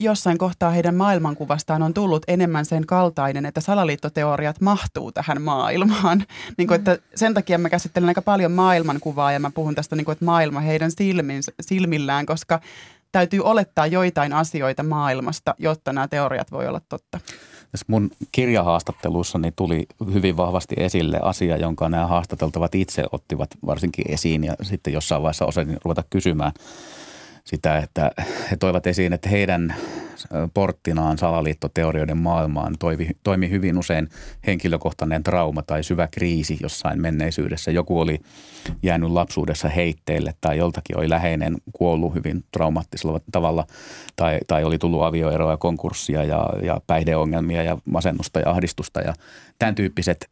[0.00, 6.24] jossain kohtaa heidän maailmankuvastaan on tullut enemmän sen kaltainen, että salaliittoteoriat mahtuu tähän maailmaan.
[6.58, 10.04] Niin kuin, että sen takia mä käsittelen aika paljon maailmankuvaa ja mä puhun tästä, niin
[10.04, 12.60] kuin, että maailma heidän silmin, silmillään, koska
[13.12, 17.20] täytyy olettaa joitain asioita maailmasta, jotta nämä teoriat voi olla totta.
[17.86, 24.54] Mun kirjahaastattelussani tuli hyvin vahvasti esille asia, jonka nämä haastateltavat itse ottivat varsinkin esiin ja
[24.62, 26.52] sitten jossain vaiheessa osasin ruveta kysymään
[27.48, 28.10] sitä, että
[28.50, 29.74] he toivat esiin, että heidän
[30.54, 34.08] porttinaan salaliittoteorioiden maailmaan toimi, toimi hyvin usein
[34.46, 37.70] henkilökohtainen trauma tai syvä kriisi jossain menneisyydessä.
[37.70, 38.18] Joku oli
[38.82, 43.66] jäänyt lapsuudessa heitteille tai joltakin oli läheinen kuollut hyvin traumaattisella tavalla
[44.16, 49.14] tai, tai oli tullut avioeroa ja konkurssia ja, ja päihdeongelmia ja masennusta ja ahdistusta ja
[49.58, 50.30] tämän tyyppiset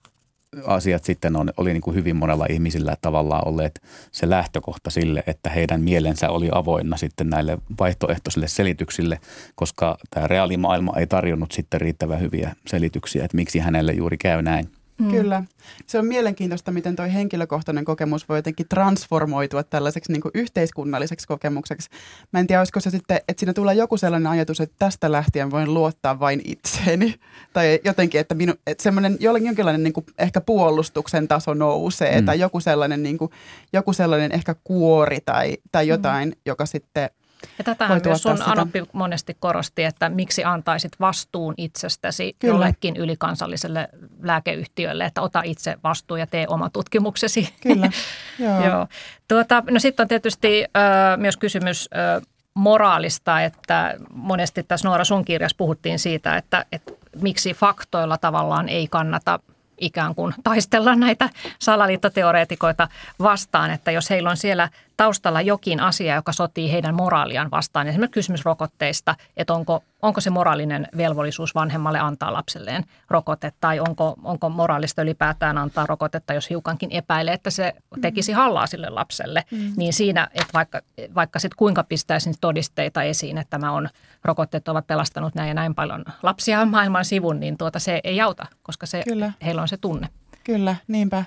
[0.65, 3.83] asiat sitten on, oli niin kuin hyvin monella ihmisillä tavallaan olleet
[4.13, 9.21] se lähtökohta sille, että heidän mielensä oli avoinna sitten näille vaihtoehtoisille selityksille,
[9.55, 14.76] koska tämä reaalimaailma ei tarjonnut sitten riittävän hyviä selityksiä, että miksi hänelle juuri käy näin.
[14.99, 15.11] Mm.
[15.11, 15.43] Kyllä.
[15.87, 21.91] Se on mielenkiintoista, miten tuo henkilökohtainen kokemus voi jotenkin transformoitua tällaiseksi niin yhteiskunnalliseksi kokemukseksi.
[22.33, 25.51] Mä en tiedä, olisiko se sitten, että siinä tulee joku sellainen ajatus, että tästä lähtien
[25.51, 27.15] voin luottaa vain itseeni.
[27.53, 32.21] Tai jotenkin, että, minu, että semmoinen jonkinlainen niin kuin ehkä puolustuksen taso nousee.
[32.21, 32.27] Mm.
[32.27, 33.31] Tai joku sellainen, niin kuin,
[33.73, 35.89] joku sellainen ehkä kuori tai, tai mm.
[35.89, 36.35] jotain, mm.
[36.47, 37.11] joka sitten–
[37.59, 38.51] ja tätähän myös sun sitä.
[38.51, 42.55] Anoppi monesti korosti, että miksi antaisit vastuun itsestäsi Kyllä.
[42.55, 43.89] jollekin ylikansalliselle
[44.23, 47.55] lääkeyhtiölle, että ota itse vastuu ja tee oma tutkimuksesi.
[47.63, 47.91] Kyllä,
[48.39, 48.65] joo.
[48.65, 48.87] joo.
[49.29, 52.21] Tuota, no sitten on tietysti ö, myös kysymys ö,
[52.55, 56.93] moraalista, että monesti tässä Noora sun kirjassa puhuttiin siitä, että, että
[57.23, 59.39] miksi faktoilla tavallaan ei kannata–
[59.79, 62.89] ikään kuin taistella näitä salaliittoteoreetikoita
[63.19, 68.15] vastaan, että jos heillä on siellä taustalla jokin asia, joka sotii heidän moraaliaan vastaan, esimerkiksi
[68.15, 74.49] kysymys rokotteista, että onko, onko se moraalinen velvollisuus vanhemmalle antaa lapselleen rokote tai onko, onko
[74.49, 79.73] moraalista ylipäätään antaa rokotetta, jos hiukankin epäilee, että se tekisi hallaa sille lapselle, mm.
[79.77, 80.81] niin siinä, että vaikka,
[81.15, 83.89] vaikka sitten kuinka pistäisin todisteita esiin, että tämä on
[84.25, 88.47] rokotteet ovat pelastanut näin ja näin paljon lapsia maailman sivun, niin tuota se ei auta,
[88.63, 89.33] koska se, Kyllä.
[89.45, 90.09] heillä on se tunne.
[90.45, 91.25] Kyllä, niinpä.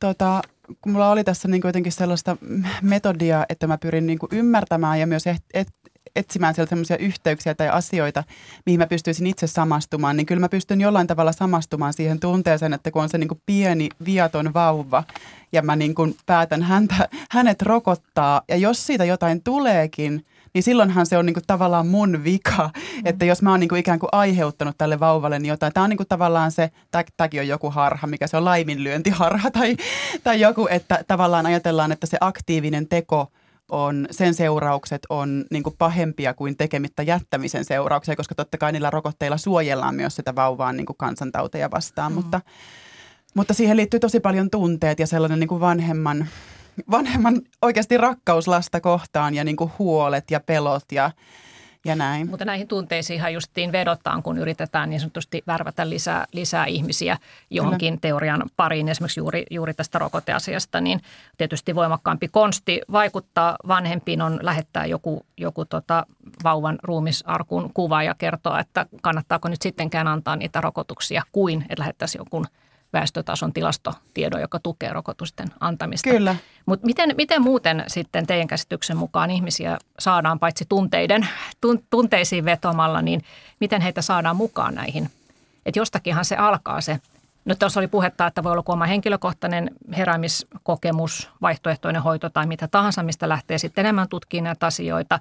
[0.00, 0.42] Tota,
[0.80, 2.36] kun mulla oli tässä niin jotenkin sellaista
[2.82, 5.68] metodia, että mä pyrin niin ymmärtämään ja myös et, et,
[6.16, 8.24] etsimään sieltä sellaisia yhteyksiä tai asioita,
[8.66, 12.90] mihin mä pystyisin itse samastumaan, niin kyllä mä pystyn jollain tavalla samastumaan siihen tunteeseen, että
[12.90, 15.04] kun on se niin kuin pieni viaton vauva
[15.52, 18.42] ja mä niin kuin päätän häntä, hänet rokottaa.
[18.48, 20.24] Ja jos siitä jotain tuleekin–
[20.54, 23.06] niin silloinhan se on niin kuin tavallaan mun vika, mm.
[23.06, 25.72] että jos mä oon niin kuin ikään kuin aiheuttanut tälle vauvalle niin jotain.
[25.72, 26.70] Tämä on niin kuin tavallaan se,
[27.16, 29.76] tämäkin on joku harha, mikä se on laiminlyöntiharha tai,
[30.24, 33.32] tai joku, että tavallaan ajatellaan, että se aktiivinen teko
[33.70, 38.90] on, sen seuraukset on niin kuin pahempia kuin tekemittä jättämisen seurauksia, koska totta kai niillä
[38.90, 42.16] rokotteilla suojellaan myös sitä vauvaa niin kuin kansantauteja vastaan, mm.
[42.16, 42.40] mutta,
[43.34, 46.28] mutta siihen liittyy tosi paljon tunteet ja sellainen niin kuin vanhemman
[46.90, 51.10] vanhemman oikeasti rakkaus lasta kohtaan ja niin kuin huolet ja pelot ja,
[51.84, 52.30] ja näin.
[52.30, 57.18] Mutta näihin tunteisiinhan justiin vedotaan, kun yritetään niin sanotusti värvätä lisää, lisää ihmisiä
[57.50, 58.00] johonkin Kyllä.
[58.00, 61.00] teorian pariin, esimerkiksi juuri, juuri tästä rokoteasiasta, niin
[61.36, 66.06] tietysti voimakkaampi konsti vaikuttaa vanhempiin on lähettää joku, joku tota
[66.44, 72.20] vauvan ruumisarkun kuva ja kertoa, että kannattaako nyt sittenkään antaa niitä rokotuksia kuin, että lähettäisiin
[72.20, 72.46] jonkun
[72.92, 76.10] väestötason tilastotiedon, joka tukee rokotusten antamista.
[76.10, 76.36] Kyllä.
[76.66, 81.28] Mutta miten, miten muuten sitten teidän käsityksen mukaan ihmisiä saadaan paitsi tunteiden,
[81.90, 83.22] tunteisiin vetomalla, niin
[83.60, 85.10] miten heitä saadaan mukaan näihin?
[85.66, 87.00] Että jostakinhan se alkaa se
[87.44, 93.02] No tuossa oli puhetta, että voi olla oma henkilökohtainen heräämiskokemus, vaihtoehtoinen hoito tai mitä tahansa,
[93.02, 95.20] mistä lähtee sitten enemmän tutkimaan näitä asioita.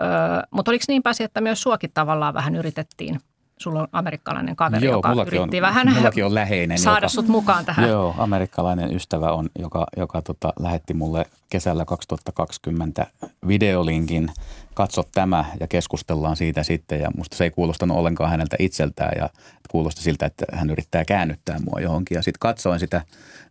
[0.00, 0.06] Öö,
[0.50, 3.20] mutta oliko niin pääsi, että myös suokin tavallaan vähän yritettiin
[3.58, 5.88] Sulla on amerikkalainen kaveri, Joo, joka yritti on, vähän
[6.24, 7.88] on läheinen, saada joka, sut mukaan tähän.
[7.88, 13.06] Joo, amerikkalainen ystävä on, joka, joka tota, lähetti mulle kesällä 2020
[13.48, 14.30] videolinkin.
[14.74, 17.00] Katso tämä ja keskustellaan siitä sitten.
[17.00, 19.28] Ja musta se ei kuulostanut ollenkaan häneltä itseltään ja
[19.70, 22.14] kuulosti siltä, että hän yrittää käännyttää mua johonkin.
[22.14, 23.02] Ja sitten katsoin sitä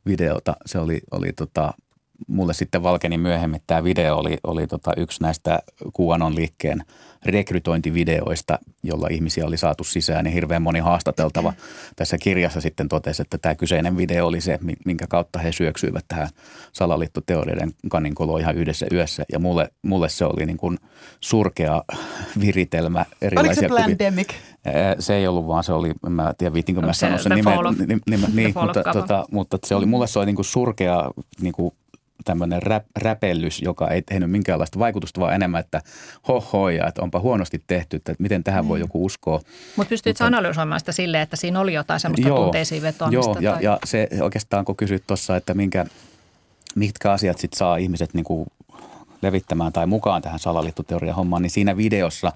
[0.06, 0.56] videota.
[0.66, 1.74] Se oli, oli tota,
[2.28, 5.60] mulle sitten valkeni myöhemmin, että tämä video oli, oli tota yksi näistä
[6.00, 6.84] QAnon liikkeen
[7.26, 11.54] rekrytointivideoista, jolla ihmisiä oli saatu sisään, niin hirveän moni haastateltava
[11.96, 16.30] tässä kirjassa sitten totesi, että tämä kyseinen video oli se, minkä kautta he syöksyivät tähän
[16.74, 19.24] salaliittoteorioiden kaninkoloon ihan yhdessä yössä.
[19.32, 20.78] Ja mulle, mulle se oli niin kuin
[21.20, 21.84] surkea
[22.40, 23.06] viritelmä.
[23.22, 24.34] Erilaisia Oliko se Plandemic?
[25.00, 28.54] Se ei ollut, vaan se oli, mä tiedä viitinkö mä sanoa sen nimen, nimen, niin,
[28.62, 31.12] mutta, tota, mutta se oli, mulle se oli niin kuin surkea
[31.42, 31.74] niin kuin
[32.26, 35.82] tämmöinen rä, räpellys, joka ei tehnyt minkäänlaista vaikutusta, vaan enemmän, että
[36.28, 38.70] hohoja, että onpa huonosti tehty, että miten tähän mm.
[38.70, 39.42] voi joku uskoa.
[39.76, 43.32] Mutta pystyit Mutta, analysoimaan sitä silleen, että siinä oli jotain semmoista joo, tunteisiin vetoamista?
[43.32, 43.64] Joo, ja, tai...
[43.64, 45.86] ja se oikeastaan kun kysyt tuossa, että minkä,
[46.76, 48.48] mitkä asiat sitten saa ihmiset niinku
[49.22, 52.32] levittämään tai mukaan tähän salaliittoteorian hommaan, niin siinä videossa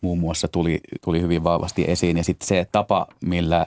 [0.00, 2.16] muun muassa tuli, tuli hyvin vahvasti esiin.
[2.16, 3.66] Ja sitten se tapa, millä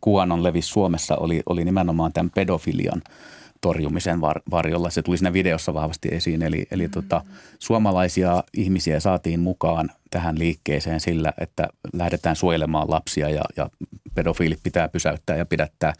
[0.00, 3.02] Kuanon levisi Suomessa, oli, oli nimenomaan tämän pedofilian–
[3.60, 4.90] torjumisen var, varjolla.
[4.90, 6.42] Se tuli siinä videossa vahvasti esiin.
[6.42, 6.92] Eli, eli mm-hmm.
[6.92, 7.24] tota,
[7.58, 13.70] suomalaisia ihmisiä saatiin mukaan tähän liikkeeseen sillä, että lähdetään suojelemaan lapsia ja, ja
[14.14, 15.92] pedofiilit pitää pysäyttää ja pidättää.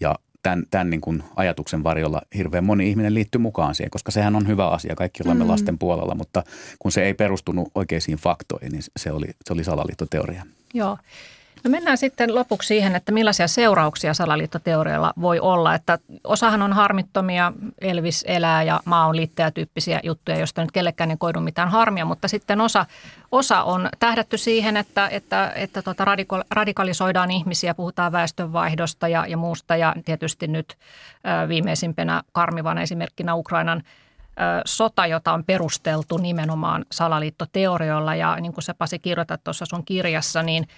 [0.00, 4.36] Ja tämän, tämän niin kuin ajatuksen varjolla hirveän moni ihminen liittyy mukaan siihen, koska sehän
[4.36, 4.94] on hyvä asia.
[4.94, 5.50] Kaikki olemme mm.
[5.50, 6.42] lasten puolella, mutta
[6.78, 10.46] kun se ei perustunut oikeisiin faktoihin, niin se oli, se oli salaliittoteoria.
[10.74, 10.98] Joo.
[11.64, 15.74] No mennään sitten lopuksi siihen, että millaisia seurauksia salaliittoteorialla voi olla.
[15.74, 21.10] Että osahan on harmittomia, Elvis elää ja maa on liittäjä tyyppisiä juttuja, joista nyt kellekään
[21.10, 22.86] ei koidu mitään harmia, mutta sitten osa,
[23.32, 26.04] osa on tähdätty siihen, että, että, että tota
[26.50, 30.76] radikalisoidaan ihmisiä, puhutaan väestönvaihdosta ja, ja muusta ja tietysti nyt
[31.48, 33.82] viimeisimpänä karmivana esimerkkinä Ukrainan
[34.64, 38.14] sota, jota on perusteltu nimenomaan salaliittoteorioilla.
[38.14, 40.68] Ja niin kuin sä Pasi kirjoitat tuossa sun kirjassa, niin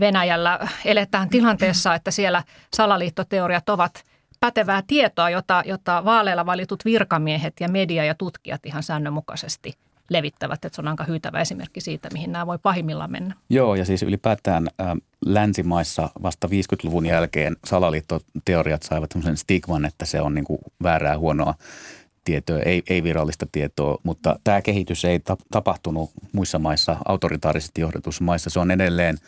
[0.00, 2.42] Venäjällä eletään tilanteessa, että siellä
[2.76, 4.04] salaliittoteoriat ovat
[4.40, 9.72] pätevää tietoa, jota, jota vaaleilla valitut virkamiehet ja media ja tutkijat ihan säännönmukaisesti
[10.10, 10.64] levittävät.
[10.64, 13.34] Että se on aika hyytävä esimerkki siitä, mihin nämä voi pahimmillaan mennä.
[13.50, 14.86] Joo, ja siis ylipäätään äh,
[15.26, 21.54] länsimaissa vasta 50-luvun jälkeen salaliittoteoriat saivat sellaisen stigman, että se on niin kuin väärää, huonoa
[22.24, 25.20] tietoa, ei, ei virallista tietoa, mutta tämä kehitys ei
[25.50, 28.50] tapahtunut muissa maissa, autoritaarisesti johdetuissa maissa.
[28.50, 29.18] Se on edelleen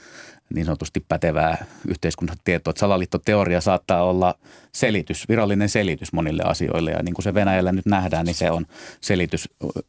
[0.54, 2.70] niin sanotusti pätevää yhteiskunnallista tietoa.
[2.70, 4.34] Että salaliittoteoria saattaa olla
[4.72, 8.66] selitys, virallinen selitys monille asioille ja niin kuin se Venäjällä nyt nähdään, niin se on
[9.00, 9.48] selitys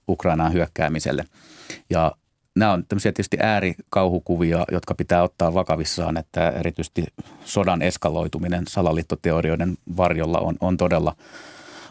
[0.10, 1.26] Ukrainaan hyökkäämiselle.
[1.90, 2.12] Ja
[2.56, 7.04] nämä on tämmöisiä tietysti äärikauhukuvia, jotka pitää ottaa vakavissaan, että erityisesti
[7.46, 11.16] sodan eskaloituminen salaliittoteorioiden varjolla on, on todella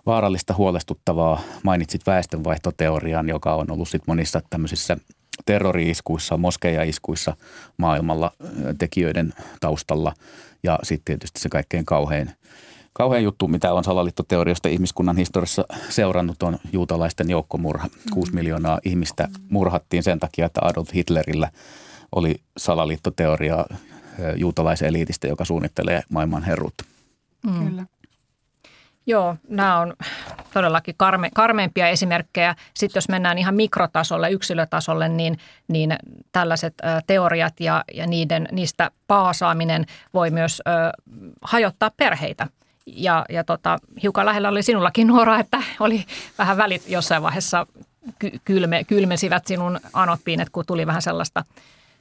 [0.07, 1.41] vaarallista, huolestuttavaa.
[1.63, 4.97] Mainitsit väestönvaihtoteorian, joka on ollut sit monissa tämmöisissä
[5.47, 7.37] terrori-iskuissa, moskeija-iskuissa
[7.77, 8.33] maailmalla
[8.79, 10.13] tekijöiden taustalla.
[10.63, 12.31] Ja sitten tietysti se kaikkein kauhein,
[12.93, 17.89] kauhein juttu, mitä on salaliittoteoriasta ihmiskunnan historiassa seurannut, on juutalaisten joukkomurha.
[18.13, 21.51] Kuusi miljoonaa ihmistä murhattiin sen takia, että Adolf Hitlerillä
[22.13, 23.67] oli salaliittoteoria
[24.37, 26.85] juutalaiseliitistä, joka suunnittelee maailman herruutta.
[27.47, 27.69] Mm.
[27.69, 27.87] Kyllä.
[29.09, 29.95] Joo, nämä on
[30.53, 32.55] todellakin karme, karmeimpia esimerkkejä.
[32.75, 35.39] Sitten jos mennään ihan mikrotasolle, yksilötasolle, niin,
[35.69, 35.97] niin
[36.33, 40.93] tällaiset ä, teoriat ja, ja niiden, niistä paasaaminen voi myös ä,
[41.43, 42.47] hajottaa perheitä.
[42.87, 46.05] Ja, ja tota, hiukan lähellä oli sinullakin nuora, että oli
[46.39, 47.67] vähän välit jossain vaiheessa
[48.45, 51.45] kylme, kylmesivät sinun anoppiin, että kun tuli vähän sellaista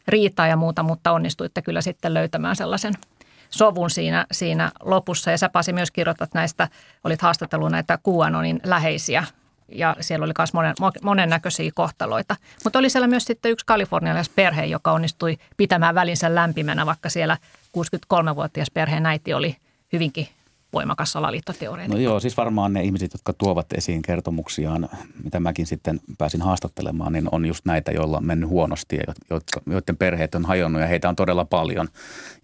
[0.08, 2.94] riitaa ja muuta, mutta onnistuitte kyllä sitten löytämään sellaisen–
[3.50, 5.32] sovun siinä, siinä lopussa.
[5.32, 6.68] Ja sä Pasi myös kirjoitat näistä,
[7.04, 9.24] olit haastatellut näitä QAnonin läheisiä
[9.70, 12.36] ja siellä oli myös monen, monennäköisiä kohtaloita.
[12.64, 17.38] Mutta oli siellä myös sitten yksi kalifornialaisperhe, joka onnistui pitämään välinsä lämpimänä, vaikka siellä
[17.78, 19.56] 63-vuotias perheen äiti oli
[19.94, 20.28] hyvinkin
[20.76, 21.88] voimakas salaliittoteoria.
[21.88, 24.90] No joo, siis varmaan ne ihmiset, jotka tuovat esiin kertomuksiaan,
[25.24, 29.62] mitä mäkin sitten pääsin haastattelemaan, niin on just näitä, joilla on mennyt huonosti ja jotka,
[29.66, 31.88] joiden perheet on hajonnut ja heitä on todella paljon.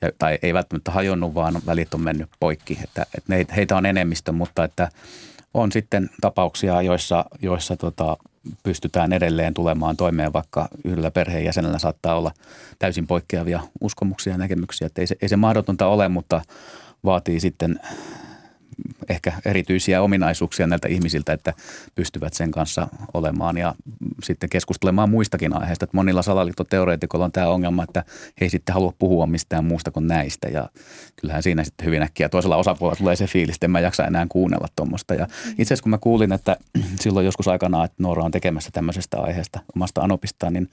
[0.01, 2.79] Ja, tai ei välttämättä hajonnut, vaan välit on mennyt poikki.
[2.83, 4.89] Että, että heitä on enemmistö, mutta että
[5.53, 8.17] on sitten tapauksia, joissa, joissa tota,
[8.63, 12.31] pystytään edelleen tulemaan toimeen, vaikka yhdellä perheenjäsenellä saattaa olla
[12.79, 14.87] täysin poikkeavia uskomuksia ja näkemyksiä.
[14.87, 16.41] Että ei, se, ei se mahdotonta ole, mutta
[17.03, 17.79] vaatii sitten
[19.09, 21.53] ehkä erityisiä ominaisuuksia näiltä ihmisiltä, että
[21.95, 23.75] pystyvät sen kanssa olemaan ja
[24.23, 25.85] sitten keskustelemaan muistakin aiheista.
[25.85, 28.03] Että monilla salaliittoteoreetikoilla on tämä ongelma, että
[28.41, 30.69] he ei sitten halua puhua mistään muusta kuin näistä ja
[31.15, 34.25] kyllähän siinä sitten hyvin äkkiä toisella osapuolella tulee se fiilis, että en mä jaksa enää
[34.29, 35.13] kuunnella tuommoista.
[35.13, 36.57] Ja itse asiassa kun mä kuulin, että
[37.03, 40.69] silloin joskus aikanaan, että Noora on tekemässä tämmöisestä aiheesta omasta anopistaan, niin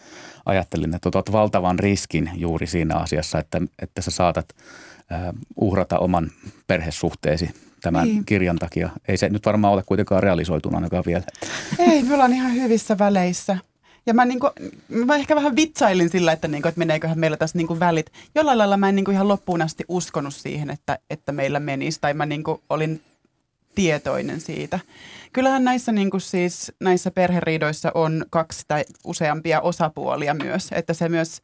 [0.47, 4.49] ajattelin, että otat valtavan riskin juuri siinä asiassa, että, että sä saatat
[5.57, 6.31] uhrata oman
[6.67, 8.25] perhesuhteesi tämän niin.
[8.25, 8.91] kirjan takia.
[9.09, 11.23] Ei se nyt varmaan ole kuitenkaan realisoitunut ainakaan vielä.
[11.79, 13.59] Ei, me ollaan ihan hyvissä väleissä.
[14.07, 14.51] Ja mä, niinku,
[14.89, 18.13] mä ehkä vähän vitsailin sillä, että, niinku, että meneeköhän meillä tässä niinku välit.
[18.35, 22.01] Jollain lailla mä en niinku ihan loppuun asti uskonut siihen, että, että meillä menisi.
[22.01, 23.01] Tai mä niinku olin
[23.75, 24.79] tietoinen siitä.
[25.33, 30.69] Kyllähän näissä, niinku siis, näissä perheriidoissa on kaksi tai useampia osapuolia myös.
[30.73, 31.43] Että se myös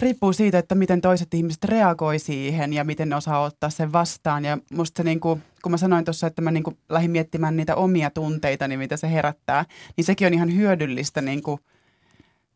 [0.00, 4.44] riippuu siitä, että miten toiset ihmiset reagoi siihen ja miten ne osaa ottaa sen vastaan.
[4.44, 7.56] Ja musta se niin kuin, kun mä sanoin tuossa, että mä niin kuin lähdin miettimään
[7.56, 9.64] niitä omia tunteita, niin mitä se herättää,
[9.96, 11.60] niin sekin on ihan hyödyllistä niin kuin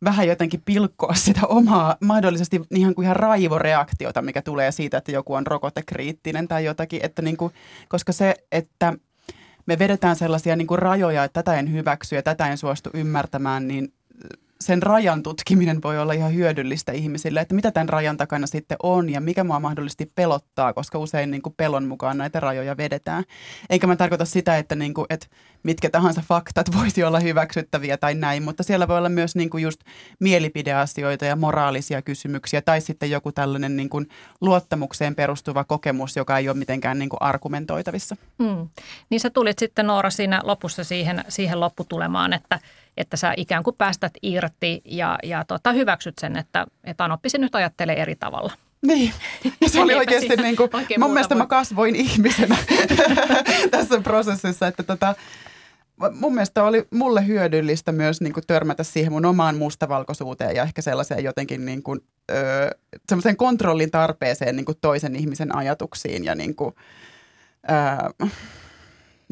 [0.03, 5.33] vähän jotenkin pilkkoa sitä omaa mahdollisesti ihan kuin ihan raivoreaktiota, mikä tulee siitä, että joku
[5.33, 6.99] on rokotekriittinen tai jotakin.
[7.03, 7.53] Että niin kuin,
[7.89, 8.93] koska se, että
[9.65, 13.67] me vedetään sellaisia niin kuin rajoja, että tätä en hyväksy ja tätä en suostu ymmärtämään,
[13.67, 13.93] niin
[14.61, 19.09] sen rajan tutkiminen voi olla ihan hyödyllistä ihmisille, että mitä tämän rajan takana sitten on
[19.09, 23.23] ja mikä mua mahdollisesti pelottaa, koska usein niin kuin pelon mukaan näitä rajoja vedetään.
[23.69, 25.27] Eikä mä tarkoita sitä, että, niin kuin, että
[25.63, 29.63] mitkä tahansa faktat voisi olla hyväksyttäviä tai näin, mutta siellä voi olla myös niin kuin
[29.63, 29.81] just
[30.19, 34.07] mielipideasioita ja moraalisia kysymyksiä tai sitten joku tällainen niin kuin
[34.41, 38.15] luottamukseen perustuva kokemus, joka ei ole mitenkään niin kuin argumentoitavissa.
[38.43, 38.69] Hmm.
[39.09, 42.59] Niin sä tulit sitten Noora siinä lopussa siihen, siihen lopputulemaan, että–
[42.97, 47.55] että sä ikään kuin päästät irti ja, ja tota, hyväksyt sen, että, että Anoppisi nyt
[47.55, 48.53] ajattelee eri tavalla.
[48.85, 49.13] Niin,
[49.61, 50.69] ja se oli oikeasti niin kuin,
[50.99, 51.41] mun mielestä voi.
[51.43, 52.57] mä kasvoin ihmisenä
[53.71, 55.15] tässä prosessissa, että tota,
[56.11, 60.81] mun mielestä oli mulle hyödyllistä myös niin kuin törmätä siihen mun omaan mustavalkoisuuteen ja ehkä
[60.81, 61.99] sellaiseen jotenkin niin kuin,
[62.31, 62.69] öö,
[63.09, 66.75] semmoiseen kontrollin tarpeeseen niin kuin toisen ihmisen ajatuksiin ja niin kuin,
[67.69, 68.29] öö,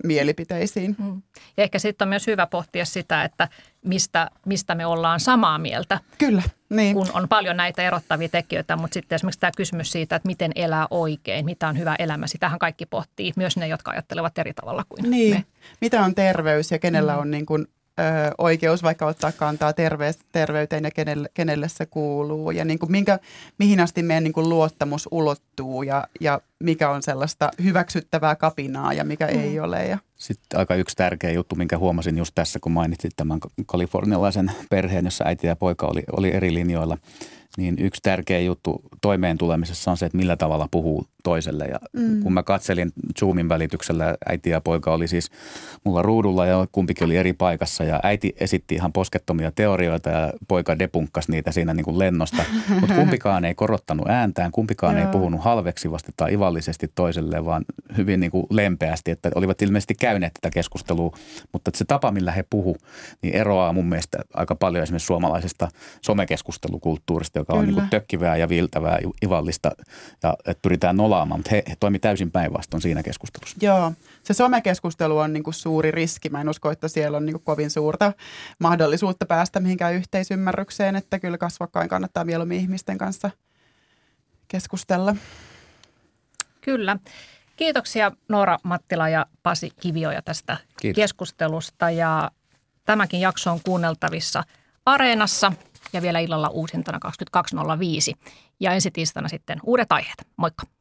[0.04, 0.96] mielipiteisiin.
[1.00, 1.22] Mm.
[1.58, 3.48] Ja ehkä sitten on myös hyvä pohtia sitä, että
[3.86, 6.00] mistä, mistä me ollaan samaa mieltä.
[6.18, 6.96] Kyllä, niin.
[6.96, 10.88] Kun on paljon näitä erottavia tekijöitä, mutta sitten esimerkiksi tämä kysymys siitä, että miten elää
[10.92, 15.12] oikein, mitä on hyvä elämä, sitähän kaikki pohtii, myös ne, jotka ajattelevat eri tavalla kuin
[15.12, 15.36] niin.
[15.36, 15.46] me.
[15.82, 17.20] Mitä on terveys ja kenellä mm.
[17.20, 17.68] on niin kuin
[18.38, 23.20] oikeus vaikka ottaa kantaa terveys, terveyteen ja kenelle, kenelle se kuuluu ja niin kuin minkä,
[23.58, 29.04] mihin asti meidän niin kuin luottamus ulottuu ja, ja mikä on sellaista hyväksyttävää kapinaa ja
[29.04, 29.40] mikä mm.
[29.40, 29.86] ei ole.
[29.86, 29.98] Ja.
[30.16, 35.26] Sitten aika yksi tärkeä juttu, minkä huomasin just tässä, kun mainitsit tämän kalifornialaisen perheen, jossa
[35.28, 36.98] äiti ja poika oli, oli eri linjoilla–
[37.60, 41.66] niin yksi tärkeä juttu toimeen tulemisessa on se, että millä tavalla puhuu toiselle.
[41.66, 42.24] Ja mm.
[42.24, 45.32] kun mä katselin Zoomin välityksellä, äiti ja poika oli siis
[45.84, 47.84] mulla ruudulla ja kumpikin oli eri paikassa.
[47.84, 52.44] Ja äiti esitti ihan poskettomia teorioita ja poika depunkkasi niitä siinä niin kuin lennosta.
[52.80, 57.66] Mutta kumpikaan ei korottanut ääntään, kumpikaan ei puhunut halveksivasti tai ivallisesti toiselle, vaan
[57.98, 59.12] hyvin niin kuin lempeästi.
[59.12, 61.18] Että olivat ilmeisesti käyneet tätä keskustelua,
[61.54, 62.78] mutta se tapa, millä he puhu,
[63.22, 65.68] niin eroaa mun mielestä aika paljon esimerkiksi suomalaisesta
[66.02, 67.78] somekeskustelukulttuurista, joka Kyllä.
[67.78, 69.72] on niin tökkivää ja viltävää, ivallista
[70.24, 73.58] ja että pyritään nolaamaan, mutta he, he toimivat täysin päinvastoin siinä keskustelussa.
[73.62, 73.92] Joo,
[74.24, 76.30] se somekeskustelu on niin kuin suuri riski.
[76.30, 78.14] Mä en usko, että siellä on niin kuin kovin suurta
[78.60, 83.30] mahdollisuutta päästä mihinkään yhteisymmärrykseen, että kyllä kasvakkain kannattaa mieluummin ihmisten kanssa
[84.48, 85.16] keskustella.
[86.62, 86.98] Kyllä.
[87.56, 90.96] Kiitoksia Noora Mattila ja Pasi Kivioja tästä Kiitos.
[91.02, 92.32] keskustelusta ja
[92.86, 94.44] tämäkin jakso on kuunneltavissa
[94.86, 95.54] Areenassa–
[95.94, 97.00] ja vielä illalla uusintana
[98.14, 98.34] 22.05.
[98.60, 100.28] Ja ensi tiistaina sitten uudet aiheet.
[100.38, 100.79] Moikka!